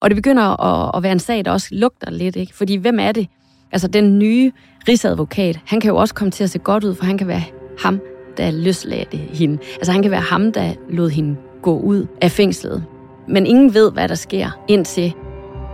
Og 0.00 0.10
det 0.10 0.16
begynder 0.16 0.60
at, 0.60 0.96
at 0.96 1.02
være 1.02 1.12
en 1.12 1.18
sag, 1.18 1.44
der 1.44 1.50
også 1.50 1.68
lugter 1.70 2.10
lidt, 2.10 2.36
ikke? 2.36 2.54
Fordi 2.56 2.76
hvem 2.76 2.98
er 2.98 3.12
det? 3.12 3.28
Altså 3.72 3.88
den 3.88 4.18
nye 4.18 4.52
rigsadvokat, 4.88 5.60
han 5.66 5.80
kan 5.80 5.88
jo 5.90 5.96
også 5.96 6.14
komme 6.14 6.30
til 6.30 6.44
at 6.44 6.50
se 6.50 6.58
godt 6.58 6.84
ud, 6.84 6.94
for 6.94 7.04
han 7.04 7.18
kan 7.18 7.26
være 7.26 7.42
ham, 7.78 8.00
der 8.36 8.50
løsladte 8.50 9.16
hende. 9.16 9.58
Altså 9.74 9.92
han 9.92 10.02
kan 10.02 10.10
være 10.10 10.20
ham, 10.20 10.52
der 10.52 10.74
lod 10.90 11.10
hende 11.10 11.36
gå 11.62 11.78
ud 11.78 12.06
af 12.20 12.30
fængslet. 12.30 12.84
Men 13.32 13.46
ingen 13.46 13.74
ved, 13.74 13.92
hvad 13.92 14.08
der 14.08 14.14
sker, 14.14 14.50
indtil 14.68 15.12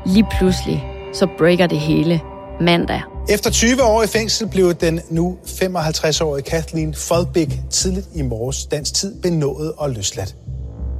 lige 0.07 0.27
pludselig, 0.39 0.85
så 1.13 1.27
breaker 1.39 1.67
det 1.67 1.79
hele 1.81 2.21
mandag. 2.61 3.03
Efter 3.31 3.51
20 3.51 3.83
år 3.83 4.03
i 4.03 4.07
fængsel 4.07 4.49
blev 4.49 4.75
den 4.75 5.01
nu 5.11 5.39
55-årige 5.45 6.43
Kathleen 6.43 6.95
Folbig 6.95 7.49
tidligt 7.71 8.07
i 8.15 8.23
morges 8.23 8.67
dansk 8.67 8.95
tid 8.95 9.15
benådet 9.23 9.73
og 9.77 9.91
løsladt. 9.91 10.37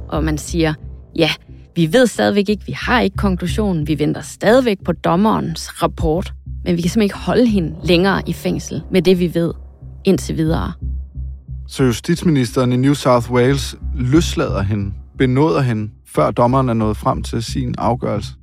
Og 0.09 0.23
man 0.23 0.37
siger, 0.37 0.73
ja, 1.15 1.29
vi 1.75 1.93
ved 1.93 2.07
stadigvæk 2.07 2.49
ikke, 2.49 2.65
vi 2.65 2.71
har 2.71 3.01
ikke 3.01 3.17
konklusionen, 3.17 3.87
vi 3.87 3.99
venter 3.99 4.21
stadigvæk 4.21 4.77
på 4.85 4.91
dommerens 4.91 5.83
rapport, 5.83 6.33
men 6.65 6.77
vi 6.77 6.81
kan 6.81 6.89
simpelthen 6.89 7.03
ikke 7.03 7.15
holde 7.15 7.45
hende 7.45 7.75
længere 7.83 8.21
i 8.25 8.33
fængsel 8.33 8.81
med 8.91 9.01
det, 9.01 9.19
vi 9.19 9.33
ved 9.33 9.53
indtil 10.05 10.37
videre. 10.37 10.71
Så 11.67 11.83
justitsministeren 11.83 12.73
i 12.73 12.75
New 12.75 12.93
South 12.93 13.31
Wales 13.31 13.75
løslader 13.95 14.61
hende, 14.61 14.91
benåder 15.17 15.61
hende, 15.61 15.89
før 16.15 16.31
dommeren 16.31 16.69
er 16.69 16.73
nået 16.73 16.97
frem 16.97 17.23
til 17.23 17.43
sin 17.43 17.75
afgørelse. 17.77 18.33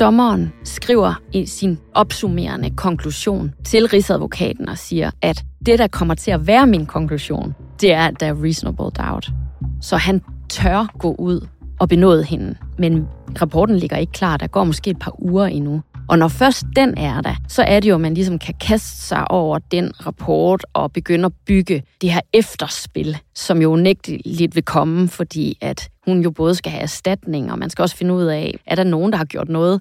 Dommeren 0.00 0.52
skriver 0.64 1.14
i 1.32 1.46
sin 1.46 1.78
opsummerende 1.94 2.70
konklusion 2.70 3.52
til 3.64 3.86
Rigsadvokaten 3.86 4.68
og 4.68 4.78
siger, 4.78 5.10
at 5.22 5.44
det, 5.66 5.78
der 5.78 5.86
kommer 5.86 6.14
til 6.14 6.30
at 6.30 6.46
være 6.46 6.66
min 6.66 6.86
konklusion, 6.86 7.54
det 7.80 7.92
er, 7.92 8.06
at 8.06 8.20
der 8.20 8.26
er 8.26 8.42
reasonable 8.44 8.90
doubt. 8.90 9.30
Så 9.80 9.96
han 9.96 10.22
tør 10.48 10.86
gå 10.98 11.14
ud 11.18 11.46
og 11.80 11.88
benåde 11.88 12.24
hende. 12.24 12.54
Men 12.78 13.08
rapporten 13.40 13.76
ligger 13.76 13.96
ikke 13.96 14.12
klar. 14.12 14.36
Der 14.36 14.46
går 14.46 14.64
måske 14.64 14.90
et 14.90 14.98
par 14.98 15.22
uger 15.22 15.46
endnu. 15.46 15.82
Og 16.08 16.18
når 16.18 16.28
først 16.28 16.64
den 16.76 16.98
er 16.98 17.20
der, 17.20 17.34
så 17.48 17.62
er 17.62 17.80
det 17.80 17.88
jo, 17.88 17.94
at 17.94 18.00
man 18.00 18.14
ligesom 18.14 18.38
kan 18.38 18.54
kaste 18.60 19.06
sig 19.06 19.30
over 19.30 19.58
den 19.58 20.06
rapport 20.06 20.66
og 20.72 20.92
begynde 20.92 21.26
at 21.26 21.32
bygge 21.46 21.82
det 22.00 22.12
her 22.12 22.20
efterspil, 22.32 23.18
som 23.34 23.62
jo 23.62 23.76
nægteligt 23.76 24.54
vil 24.54 24.62
komme, 24.64 25.08
fordi 25.08 25.58
at 25.60 25.88
hun 26.04 26.22
jo 26.22 26.30
både 26.30 26.54
skal 26.54 26.72
have 26.72 26.82
erstatning, 26.82 27.52
og 27.52 27.58
man 27.58 27.70
skal 27.70 27.82
også 27.82 27.96
finde 27.96 28.14
ud 28.14 28.24
af, 28.24 28.60
er 28.66 28.74
der 28.74 28.84
nogen, 28.84 29.12
der 29.12 29.18
har 29.18 29.24
gjort 29.24 29.48
noget 29.48 29.80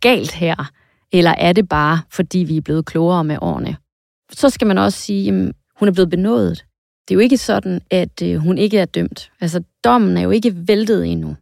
galt 0.00 0.32
her, 0.32 0.70
eller 1.12 1.30
er 1.30 1.52
det 1.52 1.68
bare, 1.68 2.00
fordi 2.10 2.38
vi 2.38 2.56
er 2.56 2.60
blevet 2.60 2.86
klogere 2.86 3.24
med 3.24 3.38
årene? 3.40 3.76
Så 4.32 4.50
skal 4.50 4.66
man 4.66 4.78
også 4.78 4.98
sige, 4.98 5.28
at 5.28 5.52
hun 5.78 5.88
er 5.88 5.92
blevet 5.92 6.10
benådet. 6.10 6.64
Det 7.08 7.14
er 7.14 7.16
jo 7.16 7.20
ikke 7.20 7.38
sådan, 7.38 7.80
at 7.90 8.22
øh, 8.22 8.36
hun 8.36 8.58
ikke 8.58 8.78
er 8.78 8.84
dømt. 8.84 9.30
Altså, 9.40 9.62
dommen 9.84 10.16
er 10.16 10.22
jo 10.22 10.30
ikke 10.30 10.68
væltet 10.68 11.06
endnu. 11.06 11.36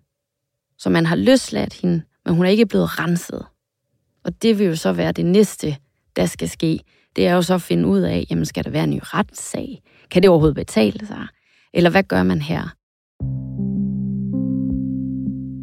Så 0.78 0.90
man 0.90 1.06
har 1.06 1.16
løsladt 1.16 1.74
hende, 1.74 2.02
men 2.24 2.34
hun 2.34 2.46
er 2.46 2.50
ikke 2.50 2.66
blevet 2.66 2.98
renset. 2.98 3.46
Og 4.26 4.42
det 4.42 4.58
vil 4.58 4.66
jo 4.66 4.76
så 4.76 4.92
være 4.92 5.12
det 5.12 5.26
næste, 5.26 5.76
der 6.16 6.26
skal 6.26 6.48
ske. 6.48 6.80
Det 7.16 7.26
er 7.26 7.34
jo 7.34 7.42
så 7.42 7.54
at 7.54 7.62
finde 7.62 7.88
ud 7.88 8.00
af, 8.00 8.26
jamen 8.30 8.44
skal 8.44 8.64
der 8.64 8.70
være 8.70 8.84
en 8.84 8.90
ny 8.90 8.98
retssag? 9.02 9.82
Kan 10.10 10.22
det 10.22 10.30
overhovedet 10.30 10.54
betale 10.54 11.06
sig? 11.06 11.26
Eller 11.74 11.90
hvad 11.90 12.02
gør 12.02 12.22
man 12.22 12.40
her? 12.40 12.62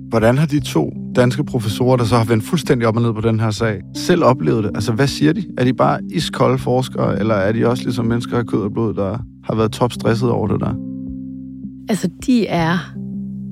Hvordan 0.09 0.37
har 0.37 0.45
de 0.45 0.59
to 0.59 0.93
danske 1.15 1.43
professorer, 1.43 1.97
der 1.97 2.03
så 2.03 2.17
har 2.17 2.25
vendt 2.25 2.43
fuldstændig 2.43 2.87
op 2.87 2.95
og 2.95 3.01
ned 3.01 3.13
på 3.13 3.21
den 3.21 3.39
her 3.39 3.51
sag, 3.51 3.81
selv 3.95 4.23
oplevet 4.23 4.63
det? 4.63 4.71
Altså, 4.75 4.91
hvad 4.91 5.07
siger 5.07 5.33
de? 5.33 5.43
Er 5.57 5.63
de 5.63 5.73
bare 5.73 5.99
iskolde 6.11 6.57
forskere, 6.57 7.19
eller 7.19 7.35
er 7.35 7.51
de 7.51 7.67
også 7.67 7.83
ligesom 7.83 8.05
mennesker 8.05 8.37
af 8.37 8.45
kød 8.45 8.61
og 8.61 8.73
blod, 8.73 8.93
der 8.93 9.17
har 9.43 9.55
været 9.55 9.71
topstresset 9.71 10.29
over 10.29 10.47
det 10.47 10.59
der? 10.59 10.73
Altså, 11.89 12.09
de 12.25 12.47
er 12.47 12.93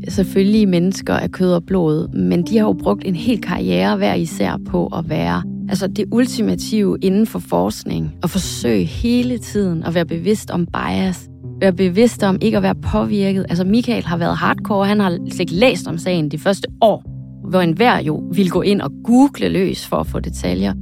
selvfølgelig 0.08 0.68
mennesker 0.68 1.14
af 1.14 1.32
kød 1.32 1.54
og 1.54 1.64
blod, 1.66 2.08
men 2.08 2.44
de 2.44 2.58
har 2.58 2.66
jo 2.66 2.74
brugt 2.74 3.06
en 3.06 3.16
hel 3.16 3.42
karriere 3.42 3.98
hver 3.98 4.14
især 4.14 4.58
på 4.66 4.88
at 4.88 5.10
være 5.10 5.44
altså 5.70 5.88
det 5.88 6.06
ultimative 6.12 6.98
inden 7.02 7.28
for 7.28 7.40
forskning 7.40 8.16
og 8.24 8.30
forsøge 8.30 8.84
hele 8.84 9.38
tiden 9.38 9.84
at 9.84 9.94
være 9.94 10.06
bevidst 10.06 10.52
om 10.52 10.66
bias, 10.66 11.30
være 11.62 11.74
bevidst 11.74 12.24
om 12.24 12.38
ikke 12.42 12.58
at 12.58 12.64
være 12.64 12.76
påvirket. 12.76 13.46
Altså 13.50 13.64
Michael 13.64 14.04
har 14.04 14.18
været 14.18 14.38
hardcore, 14.38 14.88
han 14.88 15.00
har 15.00 15.18
ikke 15.40 15.54
læst 15.54 15.88
om 15.88 15.98
sagen 15.98 16.32
de 16.32 16.38
første 16.38 16.68
år, 16.82 17.04
hvor 17.50 17.62
enhver 17.62 18.00
jo 18.00 18.24
ville 18.34 18.52
gå 18.52 18.62
ind 18.62 18.82
og 18.82 18.92
google 19.04 19.50
løs 19.50 19.88
for 19.88 19.98
at 19.98 20.08
få 20.08 20.20
detaljer. 20.20 20.74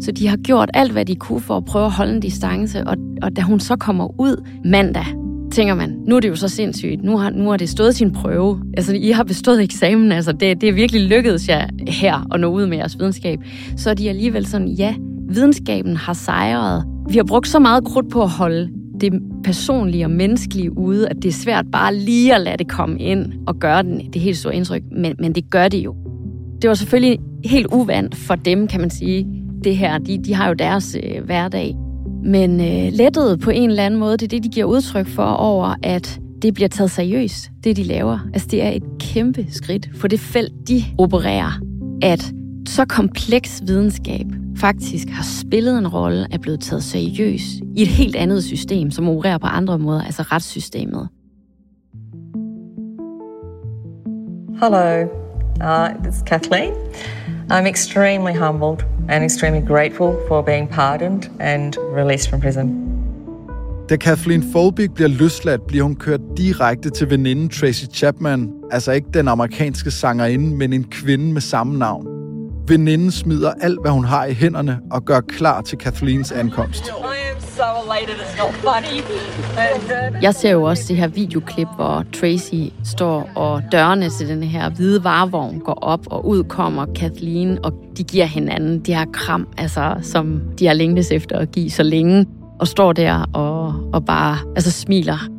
Så 0.00 0.12
de 0.12 0.28
har 0.28 0.36
gjort 0.36 0.70
alt, 0.74 0.92
hvad 0.92 1.04
de 1.04 1.16
kunne 1.16 1.40
for 1.40 1.56
at 1.56 1.64
prøve 1.64 1.84
at 1.84 1.92
holde 1.92 2.14
en 2.14 2.20
distance, 2.20 2.86
og, 2.86 2.96
og 3.22 3.36
da 3.36 3.42
hun 3.42 3.60
så 3.60 3.76
kommer 3.76 4.20
ud 4.20 4.48
mandag, 4.64 5.06
tænker 5.54 5.74
man, 5.74 5.96
nu 6.06 6.16
er 6.16 6.20
det 6.20 6.28
jo 6.28 6.36
så 6.36 6.48
sindssygt. 6.48 7.04
Nu 7.04 7.16
har, 7.16 7.30
nu 7.30 7.50
har 7.50 7.56
det 7.56 7.68
stået 7.68 7.94
sin 7.94 8.12
prøve. 8.12 8.62
Altså, 8.76 8.94
I 8.94 9.10
har 9.10 9.24
bestået 9.24 9.62
eksamen. 9.62 10.12
Altså, 10.12 10.32
det, 10.32 10.60
det 10.60 10.68
er 10.68 10.72
virkelig 10.72 11.02
lykkedes 11.02 11.48
jer 11.48 11.68
her 11.88 12.34
at 12.34 12.40
nå 12.40 12.46
ud 12.46 12.66
med 12.66 12.76
jeres 12.76 12.98
videnskab. 12.98 13.38
Så 13.76 13.90
er 13.90 13.94
de 13.94 14.08
alligevel 14.08 14.46
sådan, 14.46 14.68
ja, 14.68 14.94
videnskaben 15.28 15.96
har 15.96 16.12
sejret. 16.12 16.84
Vi 17.08 17.16
har 17.16 17.24
brugt 17.24 17.48
så 17.48 17.58
meget 17.58 17.84
krudt 17.84 18.10
på 18.10 18.22
at 18.22 18.28
holde 18.28 18.70
det 19.00 19.12
personlige 19.44 20.04
og 20.04 20.10
menneskelige 20.10 20.78
ude, 20.78 21.08
at 21.08 21.16
det 21.16 21.28
er 21.28 21.32
svært 21.32 21.64
bare 21.72 21.96
lige 21.96 22.34
at 22.34 22.40
lade 22.40 22.56
det 22.56 22.68
komme 22.68 23.00
ind 23.00 23.32
og 23.46 23.58
gøre 23.58 23.82
den, 23.82 24.12
det 24.12 24.20
helt 24.20 24.36
store 24.36 24.54
indtryk, 24.54 24.82
men, 24.96 25.14
men 25.18 25.34
det 25.34 25.50
gør 25.50 25.68
det 25.68 25.78
jo. 25.78 25.94
Det 26.62 26.68
var 26.68 26.74
selvfølgelig 26.74 27.18
helt 27.44 27.66
uvandt 27.66 28.14
for 28.14 28.34
dem, 28.34 28.68
kan 28.68 28.80
man 28.80 28.90
sige, 28.90 29.26
det 29.64 29.76
her. 29.76 29.98
De, 29.98 30.18
de 30.18 30.34
har 30.34 30.48
jo 30.48 30.54
deres 30.54 30.96
øh, 31.02 31.24
hverdag. 31.24 31.74
Men 32.24 32.60
øh, 32.60 32.92
lettet 32.92 33.40
på 33.40 33.50
en 33.50 33.70
eller 33.70 33.86
anden 33.86 34.00
måde, 34.00 34.12
det 34.12 34.22
er 34.22 34.28
det, 34.28 34.44
de 34.44 34.48
giver 34.48 34.66
udtryk 34.66 35.08
for 35.08 35.24
over, 35.24 35.74
at 35.82 36.20
det 36.42 36.54
bliver 36.54 36.68
taget 36.68 36.90
seriøst, 36.90 37.50
det 37.64 37.76
de 37.76 37.82
laver. 37.82 38.18
Altså 38.34 38.48
det 38.50 38.62
er 38.62 38.68
et 38.68 38.82
kæmpe 39.00 39.46
skridt 39.50 39.88
for 39.96 40.08
det 40.08 40.20
felt, 40.20 40.52
de 40.68 40.84
opererer, 40.98 41.60
at 42.02 42.32
så 42.68 42.84
kompleks 42.84 43.62
videnskab 43.66 44.26
faktisk 44.56 45.08
har 45.08 45.22
spillet 45.22 45.78
en 45.78 45.88
rolle, 45.88 46.26
er 46.30 46.38
blevet 46.38 46.60
taget 46.60 46.82
seriøst 46.82 47.46
i 47.76 47.82
et 47.82 47.88
helt 47.88 48.16
andet 48.16 48.44
system, 48.44 48.90
som 48.90 49.08
opererer 49.08 49.38
på 49.38 49.46
andre 49.46 49.78
måder, 49.78 50.02
altså 50.02 50.22
retssystemet. 50.22 51.08
Hello, 54.60 55.02
uh, 55.60 56.08
it's 56.08 56.24
Kathleen. 56.24 56.72
I'm 57.50 57.66
extremely 57.66 58.32
humbled 58.32 58.84
and 59.08 59.24
extremely 59.24 59.60
grateful 59.60 60.16
for 60.28 60.42
being 60.42 60.68
pardoned 60.68 61.30
and 61.40 61.76
released 61.96 62.30
from 62.30 62.40
prison. 62.40 62.90
Da 63.88 63.96
Kathleen 63.96 64.52
Folbig 64.52 64.94
bliver 64.94 65.08
løsladt, 65.08 65.66
bliver 65.66 65.84
hun 65.84 65.96
kørt 65.96 66.20
direkte 66.36 66.90
til 66.90 67.10
veninden 67.10 67.48
Tracy 67.48 67.84
Chapman, 67.94 68.52
altså 68.70 68.92
ikke 68.92 69.08
den 69.14 69.28
amerikanske 69.28 69.90
sangerinde, 69.90 70.56
men 70.56 70.72
en 70.72 70.84
kvinde 70.84 71.32
med 71.32 71.40
samme 71.40 71.78
navn. 71.78 72.06
Veninden 72.68 73.10
smider 73.10 73.52
alt, 73.60 73.80
hvad 73.80 73.90
hun 73.90 74.04
har 74.04 74.24
i 74.24 74.32
hænderne 74.32 74.80
og 74.90 75.04
gør 75.04 75.20
klar 75.20 75.60
til 75.60 75.78
Kathleens 75.78 76.32
ankomst. 76.32 76.84
Jeg 80.22 80.34
ser 80.34 80.50
jo 80.50 80.62
også 80.62 80.84
det 80.88 80.96
her 80.96 81.06
videoklip, 81.06 81.68
hvor 81.76 82.04
Tracy 82.20 82.72
står 82.84 83.30
og 83.34 83.62
dørene 83.72 84.10
til 84.10 84.28
den 84.28 84.42
her 84.42 84.70
hvide 84.70 85.04
varevogn 85.04 85.60
går 85.60 85.78
op, 85.82 86.06
og 86.06 86.28
ud 86.28 86.44
kommer 86.44 86.86
Kathleen, 86.94 87.64
og 87.64 87.72
de 87.96 88.04
giver 88.04 88.24
hinanden 88.24 88.80
de 88.80 88.94
her 88.94 89.04
kram, 89.12 89.48
altså, 89.58 89.96
som 90.02 90.42
de 90.58 90.66
har 90.66 90.74
længtes 90.74 91.10
efter 91.10 91.38
at 91.38 91.50
give 91.50 91.70
så 91.70 91.82
længe, 91.82 92.26
og 92.60 92.68
står 92.68 92.92
der 92.92 93.24
og, 93.32 93.74
og 93.92 94.04
bare 94.04 94.38
altså, 94.56 94.70
smiler 94.70 95.33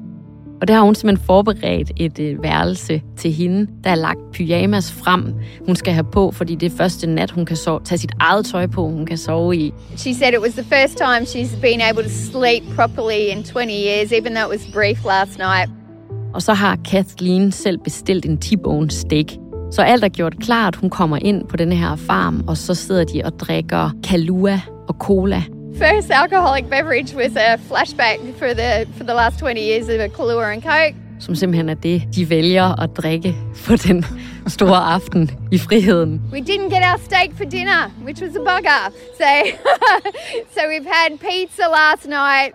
og 0.65 0.69
der 0.69 0.75
har 0.75 0.81
hun 0.81 0.95
simpelthen 0.95 1.25
forberedt 1.25 1.91
et 1.97 2.19
øh, 2.19 2.43
værelse 2.43 3.01
til 3.17 3.31
hende. 3.31 3.67
Der 3.83 3.89
er 3.89 3.95
lagt 3.95 4.19
pyjamas 4.33 4.91
frem, 4.91 5.33
hun 5.65 5.75
skal 5.75 5.93
have 5.93 6.03
på, 6.03 6.31
fordi 6.31 6.55
det 6.55 6.71
er 6.71 6.77
første 6.77 7.07
nat, 7.07 7.31
hun 7.31 7.45
kan 7.45 7.55
sove, 7.55 7.79
tage 7.83 7.97
sit 7.97 8.11
eget 8.19 8.45
tøj 8.45 8.67
på, 8.67 8.87
hun 8.87 9.05
kan 9.05 9.17
sove 9.17 9.55
i. 9.55 9.73
She 9.97 10.13
said 10.13 10.33
it 10.33 10.39
was 10.39 10.53
the 10.53 10.63
first 10.63 10.97
time 10.97 11.21
she's 11.21 11.61
been 11.61 11.81
able 11.81 12.03
to 12.03 12.09
sleep 12.09 12.63
properly 12.75 13.37
in 13.37 13.43
20 13.43 13.65
years, 13.69 14.11
even 14.11 14.35
though 14.35 14.53
it 14.53 14.59
was 14.59 14.73
brief 14.73 15.05
last 15.05 15.37
night. 15.37 15.69
Og 16.33 16.41
så 16.41 16.53
har 16.53 16.77
Kathleen 16.91 17.51
selv 17.51 17.77
bestilt 17.77 18.25
en 18.25 18.37
T-bone 18.37 18.89
steak. 18.89 19.25
Så 19.71 19.81
alt 19.81 20.03
er 20.03 20.09
gjort 20.09 20.39
klart, 20.39 20.75
hun 20.75 20.89
kommer 20.89 21.17
ind 21.17 21.47
på 21.47 21.57
denne 21.57 21.75
her 21.75 21.95
farm, 21.95 22.43
og 22.47 22.57
så 22.57 22.73
sidder 22.73 23.03
de 23.03 23.21
og 23.25 23.39
drikker 23.39 23.89
Kahlua 24.03 24.61
og 24.87 24.95
cola 24.99 25.43
first 25.77 26.09
alcoholic 26.11 26.69
beverage 26.69 27.13
was 27.13 27.35
a 27.35 27.57
flashback 27.57 28.17
for 28.39 28.53
the 28.53 28.87
for 28.97 29.03
the 29.03 29.13
last 29.13 29.39
20 29.39 29.61
years 29.61 29.89
of 29.89 29.99
a 29.99 30.09
Kahlua 30.09 30.53
and 30.53 30.63
Coke. 30.63 30.95
Som 31.19 31.35
simpelthen 31.35 31.69
er 31.69 31.73
det, 31.73 32.03
de 32.15 32.29
vælger 32.29 32.81
at 32.81 32.89
drikke 32.97 33.35
på 33.65 33.75
den 33.75 34.05
store 34.47 34.77
aften 34.77 35.31
i 35.51 35.57
friheden. 35.57 36.21
We 36.31 36.39
didn't 36.39 36.69
get 36.75 36.83
our 36.91 36.99
steak 37.05 37.29
for 37.37 37.43
dinner, 37.43 37.91
which 38.03 38.23
was 38.23 38.35
a 38.35 38.39
bugger. 38.39 38.91
So, 39.17 39.31
so 40.53 40.59
we've 40.67 40.89
had 40.91 41.19
pizza 41.19 41.63
last 41.67 42.07
night. 42.07 42.53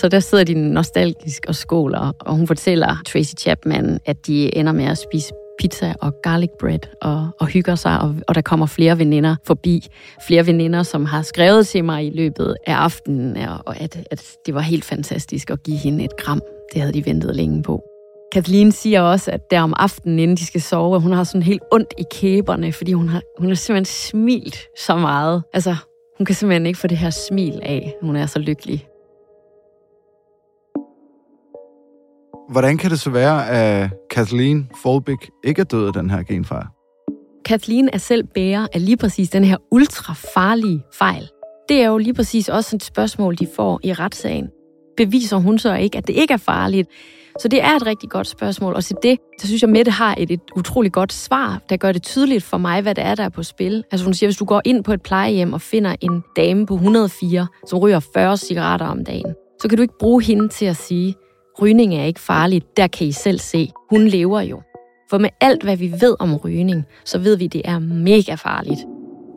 Så 0.00 0.08
der 0.08 0.20
sidder 0.20 0.44
de 0.44 0.54
nostalgisk 0.54 1.44
og 1.48 1.54
skåler, 1.54 2.12
og 2.20 2.36
hun 2.36 2.46
fortæller 2.46 2.96
Tracy 3.06 3.34
Chapman, 3.38 3.98
at 4.06 4.26
de 4.26 4.56
ender 4.56 4.72
med 4.72 4.84
at 4.84 4.98
spise 4.98 5.32
pizza 5.60 5.94
og 6.00 6.14
garlic 6.22 6.50
bread 6.60 6.78
og, 7.02 7.28
og 7.40 7.46
hygger 7.46 7.74
sig, 7.74 8.00
og, 8.00 8.14
og 8.28 8.34
der 8.34 8.40
kommer 8.40 8.66
flere 8.66 8.98
veninder 8.98 9.36
forbi. 9.44 9.86
Flere 10.26 10.46
veninder, 10.46 10.82
som 10.82 11.04
har 11.04 11.22
skrevet 11.22 11.66
til 11.66 11.84
mig 11.84 12.06
i 12.06 12.10
løbet 12.10 12.56
af 12.66 12.74
aftenen, 12.74 13.36
og 13.36 13.80
at, 13.80 14.06
at 14.10 14.36
det 14.46 14.54
var 14.54 14.60
helt 14.60 14.84
fantastisk 14.84 15.50
at 15.50 15.62
give 15.62 15.76
hende 15.76 16.04
et 16.04 16.16
kram. 16.16 16.40
Det 16.72 16.80
havde 16.80 16.94
de 16.94 17.06
ventet 17.06 17.36
længe 17.36 17.62
på. 17.62 17.82
Kathleen 18.32 18.72
siger 18.72 19.00
også, 19.00 19.30
at 19.30 19.50
der 19.50 19.60
om 19.60 19.74
aftenen, 19.76 20.18
inden 20.18 20.36
de 20.36 20.46
skal 20.46 20.60
sove, 20.60 20.96
at 20.96 21.02
hun 21.02 21.12
har 21.12 21.24
sådan 21.24 21.42
helt 21.42 21.62
ondt 21.72 21.94
i 21.98 22.04
kæberne, 22.10 22.72
fordi 22.72 22.92
hun 22.92 23.08
har, 23.08 23.22
hun 23.38 23.48
har 23.48 23.54
simpelthen 23.54 23.84
smilt 23.84 24.58
så 24.78 24.96
meget. 24.96 25.42
Altså, 25.52 25.76
hun 26.18 26.24
kan 26.24 26.34
simpelthen 26.34 26.66
ikke 26.66 26.78
få 26.78 26.86
det 26.86 26.98
her 26.98 27.10
smil 27.10 27.60
af. 27.62 27.94
Hun 28.02 28.16
er 28.16 28.26
så 28.26 28.38
lykkelig. 28.38 28.89
Hvordan 32.50 32.78
kan 32.78 32.90
det 32.90 33.00
så 33.00 33.10
være, 33.10 33.48
at 33.48 33.90
Kathleen 34.10 34.68
Folbig 34.82 35.18
ikke 35.44 35.60
er 35.60 35.64
død 35.64 35.86
af 35.86 35.92
den 35.92 36.10
her 36.10 36.22
genfejl? 36.22 36.66
Kathleen 37.44 37.88
er 37.92 37.98
selv 37.98 38.24
bærer 38.34 38.66
af 38.74 38.84
lige 38.84 38.96
præcis 38.96 39.30
den 39.30 39.44
her 39.44 39.56
ultra 39.70 40.14
farlige 40.34 40.82
fejl. 40.98 41.28
Det 41.68 41.82
er 41.82 41.86
jo 41.86 41.98
lige 41.98 42.14
præcis 42.14 42.48
også 42.48 42.76
et 42.76 42.84
spørgsmål, 42.84 43.38
de 43.38 43.46
får 43.56 43.80
i 43.82 43.92
retssagen. 43.92 44.48
Beviser 44.96 45.36
hun 45.36 45.58
så 45.58 45.74
ikke, 45.74 45.98
at 45.98 46.06
det 46.06 46.12
ikke 46.12 46.34
er 46.34 46.38
farligt? 46.38 46.88
Så 47.40 47.48
det 47.48 47.62
er 47.62 47.76
et 47.76 47.86
rigtig 47.86 48.10
godt 48.10 48.26
spørgsmål, 48.26 48.74
og 48.74 48.84
til 48.84 48.96
det, 49.02 49.18
så 49.40 49.46
synes 49.46 49.62
jeg, 49.62 49.70
Mette 49.70 49.90
har 49.90 50.14
et, 50.18 50.30
et 50.30 50.40
utroligt 50.56 50.94
godt 50.94 51.12
svar, 51.12 51.60
der 51.68 51.76
gør 51.76 51.92
det 51.92 52.02
tydeligt 52.02 52.44
for 52.44 52.58
mig, 52.58 52.82
hvad 52.82 52.94
det 52.94 53.04
er, 53.04 53.14
der 53.14 53.24
er 53.24 53.28
på 53.28 53.42
spil. 53.42 53.84
Altså 53.90 54.04
hun 54.04 54.14
siger, 54.14 54.28
hvis 54.28 54.36
du 54.36 54.44
går 54.44 54.62
ind 54.64 54.84
på 54.84 54.92
et 54.92 55.02
plejehjem 55.02 55.52
og 55.52 55.60
finder 55.60 55.96
en 56.00 56.22
dame 56.36 56.66
på 56.66 56.74
104, 56.74 57.46
som 57.66 57.78
ryger 57.78 58.00
40 58.14 58.36
cigaretter 58.36 58.86
om 58.86 59.04
dagen, 59.04 59.34
så 59.62 59.68
kan 59.68 59.76
du 59.76 59.82
ikke 59.82 59.98
bruge 60.00 60.22
hende 60.22 60.48
til 60.48 60.66
at 60.66 60.76
sige, 60.76 61.14
rygning 61.62 61.94
er 61.94 62.04
ikke 62.04 62.20
farligt, 62.20 62.76
der 62.76 62.86
kan 62.86 63.06
I 63.06 63.12
selv 63.12 63.38
se. 63.38 63.70
Hun 63.90 64.06
lever 64.06 64.40
jo. 64.40 64.62
For 65.10 65.18
med 65.18 65.30
alt, 65.40 65.62
hvad 65.62 65.76
vi 65.76 65.92
ved 66.00 66.16
om 66.18 66.36
rygning, 66.36 66.84
så 67.04 67.18
ved 67.18 67.36
vi, 67.36 67.46
det 67.46 67.62
er 67.64 67.78
mega 67.78 68.34
farligt. 68.34 68.80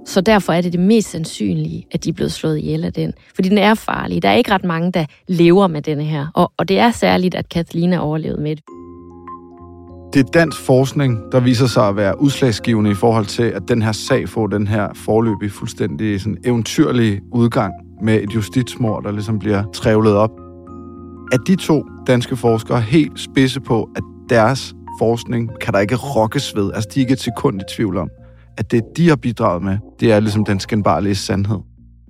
Så 0.05 0.21
derfor 0.21 0.53
er 0.53 0.61
det 0.61 0.73
det 0.73 0.79
mest 0.79 1.09
sandsynlige, 1.09 1.85
at 1.91 2.03
de 2.03 2.09
er 2.09 2.13
blevet 2.13 2.31
slået 2.31 2.57
ihjel 2.57 2.83
af 2.85 2.93
den. 2.93 3.13
Fordi 3.35 3.49
den 3.49 3.57
er 3.57 3.73
farlig. 3.73 4.23
Der 4.23 4.29
er 4.29 4.35
ikke 4.35 4.51
ret 4.51 4.63
mange, 4.63 4.91
der 4.91 5.05
lever 5.27 5.67
med 5.67 5.81
denne 5.81 6.03
her. 6.03 6.27
Og, 6.35 6.51
og 6.57 6.69
det 6.69 6.79
er 6.79 6.91
særligt, 6.91 7.35
at 7.35 7.49
Kathleen 7.49 7.93
er 7.93 7.99
overlevet 7.99 8.39
med 8.39 8.55
det. 8.55 8.63
Det 10.13 10.19
er 10.19 10.31
dansk 10.33 10.59
forskning, 10.59 11.19
der 11.31 11.39
viser 11.39 11.67
sig 11.67 11.87
at 11.87 11.95
være 11.95 12.21
udslagsgivende 12.21 12.91
i 12.91 12.93
forhold 12.93 13.25
til, 13.25 13.43
at 13.43 13.61
den 13.67 13.81
her 13.81 13.91
sag 13.91 14.29
får 14.29 14.47
den 14.47 14.67
her 14.67 14.87
forløbig 14.95 15.51
fuldstændig 15.51 16.21
sådan 16.21 16.37
eventyrlige 16.45 17.21
udgang 17.31 17.73
med 18.01 18.21
et 18.23 18.35
justitsmord, 18.35 19.03
der 19.03 19.11
ligesom 19.11 19.39
bliver 19.39 19.63
trævlet 19.73 20.13
op 20.13 20.42
er 21.33 21.37
de 21.37 21.55
to 21.55 21.85
danske 22.07 22.35
forskere 22.35 22.81
helt 22.81 23.19
spidse 23.19 23.61
på, 23.61 23.89
at 23.95 24.03
deres 24.29 24.73
forskning 24.99 25.59
kan 25.59 25.73
der 25.73 25.79
ikke 25.79 25.95
rokkes 25.95 26.55
ved. 26.55 26.71
Altså, 26.73 26.89
de 26.93 26.99
er 26.99 27.01
ikke 27.01 27.13
et 27.13 27.19
sekund 27.19 27.61
i 27.61 27.63
tvivl 27.75 27.97
om, 27.97 28.09
at 28.57 28.71
det, 28.71 28.83
de 28.97 29.09
har 29.09 29.15
bidraget 29.15 29.63
med, 29.63 29.77
det 29.99 30.11
er 30.11 30.19
ligesom 30.19 30.45
den 30.45 30.59
skændbarlige 30.59 31.15
sandhed. 31.15 31.57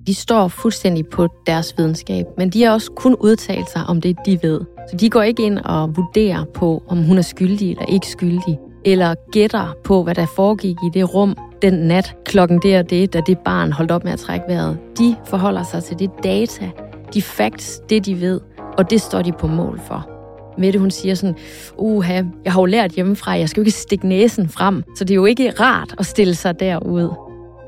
De 0.08 0.14
står 0.14 0.48
fuldstændig 0.48 1.06
på 1.08 1.28
deres 1.48 1.74
videnskab, 1.78 2.26
men 2.38 2.50
de 2.50 2.64
har 2.64 2.72
også 2.72 2.92
kun 2.92 3.16
udtalt 3.20 3.70
sig 3.70 3.82
om 3.88 4.02
det, 4.02 4.18
de 4.26 4.40
ved. 4.44 4.62
Så 4.90 4.98
de 4.98 5.10
går 5.10 5.22
ikke 5.22 5.44
ind 5.44 5.60
og 5.60 5.98
vurderer 5.98 6.46
på, 6.54 6.84
om 6.88 7.04
hun 7.04 7.18
er 7.18 7.22
skyldig 7.22 7.72
eller 7.72 7.86
ikke 7.86 8.08
skyldig, 8.08 8.60
eller 8.86 9.16
gætter 9.32 9.74
på, 9.84 10.04
hvad 10.04 10.16
der 10.16 10.26
foregik 10.36 10.76
i 10.84 10.90
det 10.94 11.14
rum 11.14 11.36
den 11.62 11.74
nat, 11.74 12.16
klokken 12.26 12.60
det 12.64 12.78
og 12.80 12.90
det, 12.90 13.14
da 13.14 13.22
det 13.28 13.38
barn 13.40 13.72
holdt 13.72 13.92
op 13.92 14.04
med 14.04 14.12
at 14.12 14.20
trække 14.20 14.46
vejret. 14.48 14.78
De 14.98 15.16
forholder 15.26 15.64
sig 15.64 15.84
til 15.84 16.00
det 16.00 16.10
data, 16.24 16.72
de 17.14 17.22
facts, 17.22 17.80
det 17.90 18.06
de 18.06 18.22
ved, 18.22 18.40
og 18.78 18.90
det 18.90 19.02
står 19.02 19.22
de 19.22 19.32
på 19.32 19.48
mål 19.48 19.80
for. 19.88 20.10
Mette, 20.58 20.80
hun 20.80 20.92
siger 20.92 21.16
sådan, 21.16 21.36
uha, 21.78 22.24
jeg 22.46 22.54
har 22.54 22.62
jo 22.62 22.66
lært 22.66 22.92
hjemmefra, 22.92 23.32
jeg 23.32 23.50
skal 23.50 23.62
jo 23.62 23.66
ikke 23.66 23.72
stikke 23.72 24.08
næsen 24.08 24.50
frem, 24.50 24.84
så 24.98 25.04
det 25.04 25.12
er 25.12 25.16
jo 25.16 25.26
ikke 25.26 25.54
rart 25.60 25.96
at 26.00 26.06
stille 26.06 26.36
sig 26.36 26.60
derud. 26.60 27.10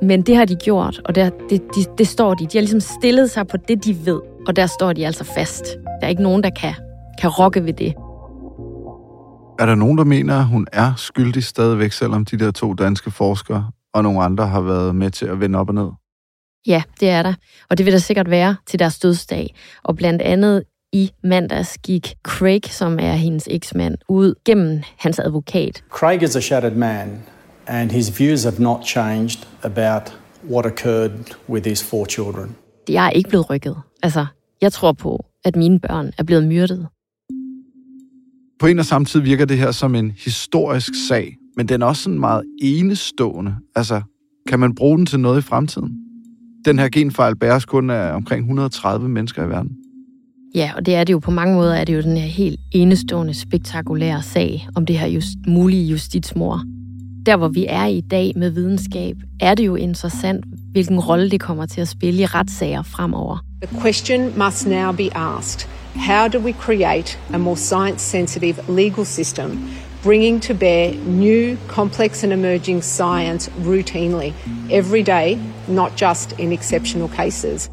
Men 0.02 0.22
det 0.22 0.36
har 0.36 0.46
de 0.46 0.56
gjort, 0.56 1.02
og 1.06 1.15
der, 1.15 1.30
det, 1.50 1.62
de, 1.76 1.86
det 1.98 2.08
står 2.08 2.34
de. 2.34 2.46
De 2.46 2.58
har 2.58 2.62
ligesom 2.62 2.80
stillet 2.80 3.32
sig 3.32 3.48
på 3.48 3.58
det, 3.58 3.86
de 3.86 4.06
ved, 4.06 4.20
og 4.48 4.56
der 4.56 4.65
står 4.65 4.94
de 4.94 5.06
altså 5.06 5.24
fast. 5.24 5.65
Der 5.65 6.06
er 6.06 6.08
ikke 6.08 6.24
nogen, 6.24 6.44
der 6.44 6.50
kan, 6.50 6.74
kan 7.22 7.30
rokke 7.30 7.65
ved 7.65 7.74
det. 7.74 7.94
Er 9.60 9.65
der 9.65 9.76
nogen, 9.76 9.98
der 9.98 10.04
mener, 10.04 10.39
at 10.39 10.46
hun 10.46 10.68
er 10.74 10.94
skyldig 10.98 11.44
stadigvæk, 11.44 11.91
selvom 11.91 12.26
de 12.26 12.39
der 12.39 12.52
to 12.52 12.74
danske 12.74 13.12
forskere 13.12 13.72
og 13.94 14.04
nogle 14.04 14.24
andre 14.24 14.48
har 14.48 14.62
været 14.62 14.96
med 14.96 15.10
til 15.10 15.26
at 15.26 15.39
vende 15.39 15.60
op 15.60 15.70
og 15.70 15.76
ned? 15.76 15.89
Ja, 16.68 16.84
det 17.00 17.10
er 17.10 17.24
der. 17.24 17.34
Og 17.70 17.78
det 17.78 17.86
vil 17.86 17.94
der 17.94 18.00
sikkert 18.00 18.30
være 18.30 18.56
til 18.68 18.80
deres 18.80 19.00
dødsdag. 19.00 19.56
Og 19.84 19.96
blandt 19.96 20.22
andet 20.22 20.63
i 20.96 21.12
mandags 21.24 21.78
gik 21.78 22.14
Craig, 22.24 22.62
som 22.66 23.00
er 23.00 23.14
hendes 23.14 23.48
eksmand, 23.52 23.98
ud 24.10 24.34
gennem 24.46 24.82
hans 24.98 25.20
advokat. 25.20 25.84
Craig 25.90 26.24
is 26.24 26.36
a 26.36 26.40
shattered 26.40 26.76
man, 26.76 27.24
and 27.68 27.92
his 27.92 28.20
views 28.20 28.44
have 28.44 28.60
not 28.60 28.86
changed 28.86 29.48
about 29.62 30.18
what 30.50 30.66
occurred 30.66 31.36
with 31.50 31.68
his 31.68 31.84
four 31.84 32.06
children. 32.06 32.56
Jeg 32.90 33.06
er 33.06 33.10
ikke 33.10 33.30
blevet 33.30 33.50
rykket. 33.50 33.76
Altså, 34.04 34.26
jeg 34.62 34.74
tror 34.74 34.92
på, 34.92 35.26
at 35.46 35.56
mine 35.56 35.80
børn 35.80 36.12
er 36.18 36.24
blevet 36.24 36.48
myrdet. 36.48 36.88
På 38.60 38.68
en 38.68 38.80
og 38.80 38.86
samme 38.86 39.06
tid 39.06 39.20
virker 39.20 39.46
det 39.46 39.58
her 39.58 39.72
som 39.72 39.96
en 39.96 40.12
historisk 40.12 40.94
sag, 41.08 41.36
men 41.58 41.68
den 41.68 41.82
er 41.82 41.86
også 41.86 42.04
sådan 42.04 42.20
meget 42.20 42.44
enestående. 42.62 43.56
Altså, 43.76 44.02
kan 44.48 44.60
man 44.60 44.76
bruge 44.76 44.98
den 44.98 45.06
til 45.06 45.20
noget 45.20 45.40
i 45.40 45.42
fremtiden? 45.42 45.92
Den 46.66 46.80
her 46.80 46.90
genfejl 46.90 47.36
bæres 47.36 47.66
kun 47.66 47.90
af 47.90 48.14
omkring 48.14 48.40
130 48.40 49.10
mennesker 49.10 49.46
i 49.46 49.50
verden. 49.50 49.78
Ja, 50.56 50.72
og 50.76 50.86
det 50.86 50.96
er 50.96 51.04
det 51.04 51.13
jo 51.13 51.20
på 51.20 51.32
mange 51.32 51.56
måder, 51.56 51.74
er 51.74 51.84
det 51.84 51.96
jo 51.96 52.02
den 52.02 52.18
her 52.18 52.28
helt 52.28 52.60
enestående, 52.72 53.34
spektakulære 53.34 54.24
sag 54.24 54.68
om 54.76 54.86
det 54.86 55.00
her 55.00 55.08
just, 55.08 55.28
mulige 55.48 55.84
justitsmor. 55.84 56.63
Der, 57.26 57.38
hvor 57.38 57.48
vi 57.48 57.65
er 57.70 57.86
i 57.86 58.02
dag 58.02 58.34
med 58.36 58.50
videnskab, 58.50 59.15
er 59.39 59.56
det 59.56 59.65
jo 59.65 59.76
interessant, 59.76 60.46
hvilken 60.72 61.00
rolle 61.00 61.30
det 61.30 61.39
kommer 61.39 61.65
til 61.65 61.82
at 61.82 61.88
spille 61.88 62.22
i 62.22 62.26
retssager 62.26 62.82
fremover. 62.82 63.38
The 63.63 63.80
question 63.82 64.22
must 64.38 64.68
now 64.68 64.91
be 64.91 65.15
asked, 65.15 65.70
how 65.96 66.28
do 66.28 66.39
we 66.39 66.52
create 66.52 67.20
a 67.34 67.38
more 67.38 67.58
science-sensitive 67.58 68.56
legal 68.70 69.06
system 69.06 69.70
bringing 70.04 70.44
to 70.44 70.54
bear 70.54 70.94
new, 71.08 71.58
complex 71.68 72.24
and 72.24 72.34
emerging 72.34 72.84
science 72.84 73.52
routinely, 73.63 74.34
every 74.72 75.04
day, 75.04 75.38
not 75.68 75.91
just 76.02 76.39
in 76.39 76.52
exceptional 76.52 77.08
cases. 77.08 77.70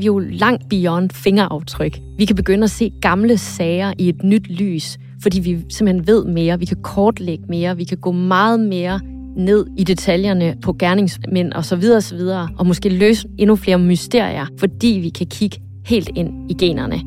Vi 0.00 0.06
jo 0.06 0.18
langt 0.18 0.68
beyond 0.68 1.10
fingeraftryk. 1.10 1.98
Vi 2.16 2.24
kan 2.24 2.36
begynde 2.36 2.64
at 2.64 2.70
se 2.70 2.92
gamle 3.00 3.38
sager 3.38 3.92
i 3.98 4.08
et 4.08 4.22
nyt 4.22 4.50
lys, 4.50 4.98
fordi 5.22 5.40
vi 5.40 5.64
simpelthen 5.68 6.06
ved 6.06 6.24
mere, 6.24 6.58
vi 6.58 6.64
kan 6.64 6.76
kortlægge 6.82 7.44
mere, 7.48 7.76
vi 7.76 7.84
kan 7.84 7.98
gå 7.98 8.12
meget 8.12 8.60
mere 8.60 9.00
ned 9.36 9.66
i 9.78 9.84
detaljerne 9.84 10.56
på 10.62 10.72
gerningsmænd 10.72 11.52
og 11.52 11.64
så 11.64 11.76
videre 11.76 11.96
og 11.96 12.02
så 12.02 12.16
videre, 12.16 12.48
og 12.58 12.66
måske 12.66 12.88
løse 12.88 13.28
endnu 13.38 13.56
flere 13.56 13.78
mysterier, 13.78 14.46
fordi 14.58 14.98
vi 15.02 15.08
kan 15.08 15.26
kigge 15.26 15.62
helt 15.86 16.10
ind 16.16 16.50
i 16.50 16.54
generne. 16.54 17.00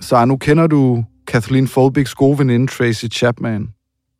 Så 0.00 0.24
nu 0.24 0.36
kender 0.36 0.66
du 0.66 1.04
Kathleen 1.26 1.68
Folbigs 1.68 2.14
gode 2.14 2.38
veninde 2.38 2.66
Tracy 2.66 3.04
Chapman. 3.12 3.68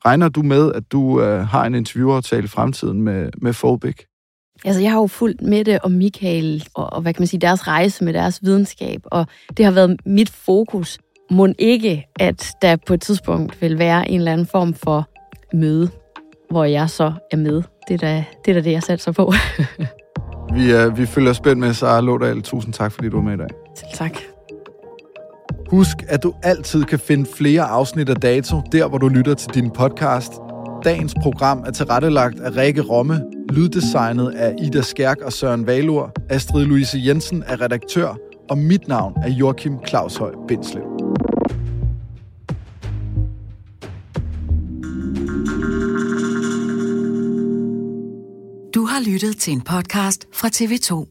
Regner 0.05 0.29
du 0.29 0.43
med, 0.43 0.73
at 0.73 0.93
du 0.93 1.21
øh, 1.21 1.47
har 1.47 1.65
en 1.65 1.75
interviewaftale 1.75 2.45
i 2.45 2.49
fremtiden 2.49 3.03
med, 3.03 3.31
med 3.43 3.53
Folbig? 3.53 3.95
Altså, 4.65 4.83
jeg 4.83 4.91
har 4.91 4.99
jo 4.99 5.07
fulgt 5.07 5.43
med 5.43 5.65
det 5.65 5.79
og 5.79 5.93
Michael, 5.93 6.65
og, 6.75 6.93
og 6.93 7.03
hvad 7.03 7.15
kan 7.15 7.21
man 7.21 7.27
sige, 7.27 7.41
deres 7.41 7.69
rejse 7.69 8.05
med 8.05 8.13
deres 8.13 8.43
videnskab, 8.43 9.01
og 9.05 9.27
det 9.57 9.65
har 9.65 9.73
været 9.73 10.01
mit 10.07 10.31
fokus. 10.31 10.99
Må 11.31 11.49
ikke, 11.59 12.07
at 12.21 12.53
der 12.63 12.77
på 12.87 12.95
et 12.95 13.01
tidspunkt 13.01 13.63
vil 13.63 13.79
være 13.79 14.11
en 14.11 14.19
eller 14.19 14.33
anden 14.33 14.47
form 14.47 14.75
for 14.75 15.09
møde, 15.57 15.91
hvor 16.51 16.65
jeg 16.65 16.91
så 16.91 17.13
er 17.31 17.37
med. 17.37 17.63
Det 17.89 17.95
er 17.95 17.99
da 17.99 18.25
det, 18.45 18.51
er 18.51 18.55
da 18.55 18.61
det 18.61 18.73
jeg 18.73 18.83
satser 18.83 19.13
på. 19.13 19.33
vi, 20.55 20.75
uh, 20.75 20.99
vi 20.99 21.07
følger 21.07 21.33
spændt 21.33 21.59
med, 21.59 21.75
Sara 21.75 22.01
Lodal. 22.01 22.43
Tusind 22.43 22.75
tak, 22.75 22.93
fordi 22.93 23.09
du 23.09 23.19
er 23.19 23.23
med 23.23 23.35
i 23.35 23.37
dag. 23.37 23.49
Selv 23.77 23.91
tak. 23.95 24.19
Husk, 25.71 25.97
at 26.09 26.23
du 26.23 26.35
altid 26.43 26.85
kan 26.85 26.99
finde 26.99 27.27
flere 27.37 27.63
afsnit 27.63 28.09
af 28.09 28.17
Dato, 28.17 28.61
der 28.73 28.89
hvor 28.89 28.99
du 28.99 29.09
lytter 29.09 29.35
til 29.35 29.55
din 29.55 29.71
podcast. 29.71 30.33
Dagens 30.85 31.15
program 31.23 31.65
er 31.67 31.71
tilrettelagt 31.71 32.41
af 32.41 32.57
Rikke 32.57 32.83
Romme, 32.83 33.21
lyddesignet 33.53 34.31
af 34.31 34.55
Ida 34.63 34.83
Skærk 34.83 35.21
og 35.21 35.33
Søren 35.33 35.67
Valur, 35.67 36.13
Astrid 36.31 36.65
Louise 36.65 36.99
Jensen 37.07 37.45
er 37.47 37.61
redaktør, 37.61 38.15
og 38.51 38.59
mit 38.59 38.89
navn 38.89 39.15
er 39.25 39.31
Joachim 39.31 39.73
Claushøj 39.89 40.33
Bindslev. 40.49 40.83
Du 48.75 48.85
har 48.85 49.13
lyttet 49.13 49.37
til 49.37 49.53
en 49.53 49.61
podcast 49.61 50.27
fra 50.33 50.49
TV2. 50.49 51.09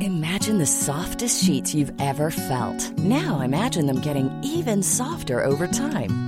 Imagine 0.00 0.58
the 0.58 0.66
softest 0.66 1.44
sheets 1.44 1.74
you've 1.74 1.94
ever 2.00 2.30
felt. 2.30 2.98
Now 2.98 3.40
imagine 3.44 3.86
them 3.86 4.00
getting 4.00 4.30
even 4.56 4.82
softer 4.82 5.44
over 5.44 5.66
time. 5.66 6.27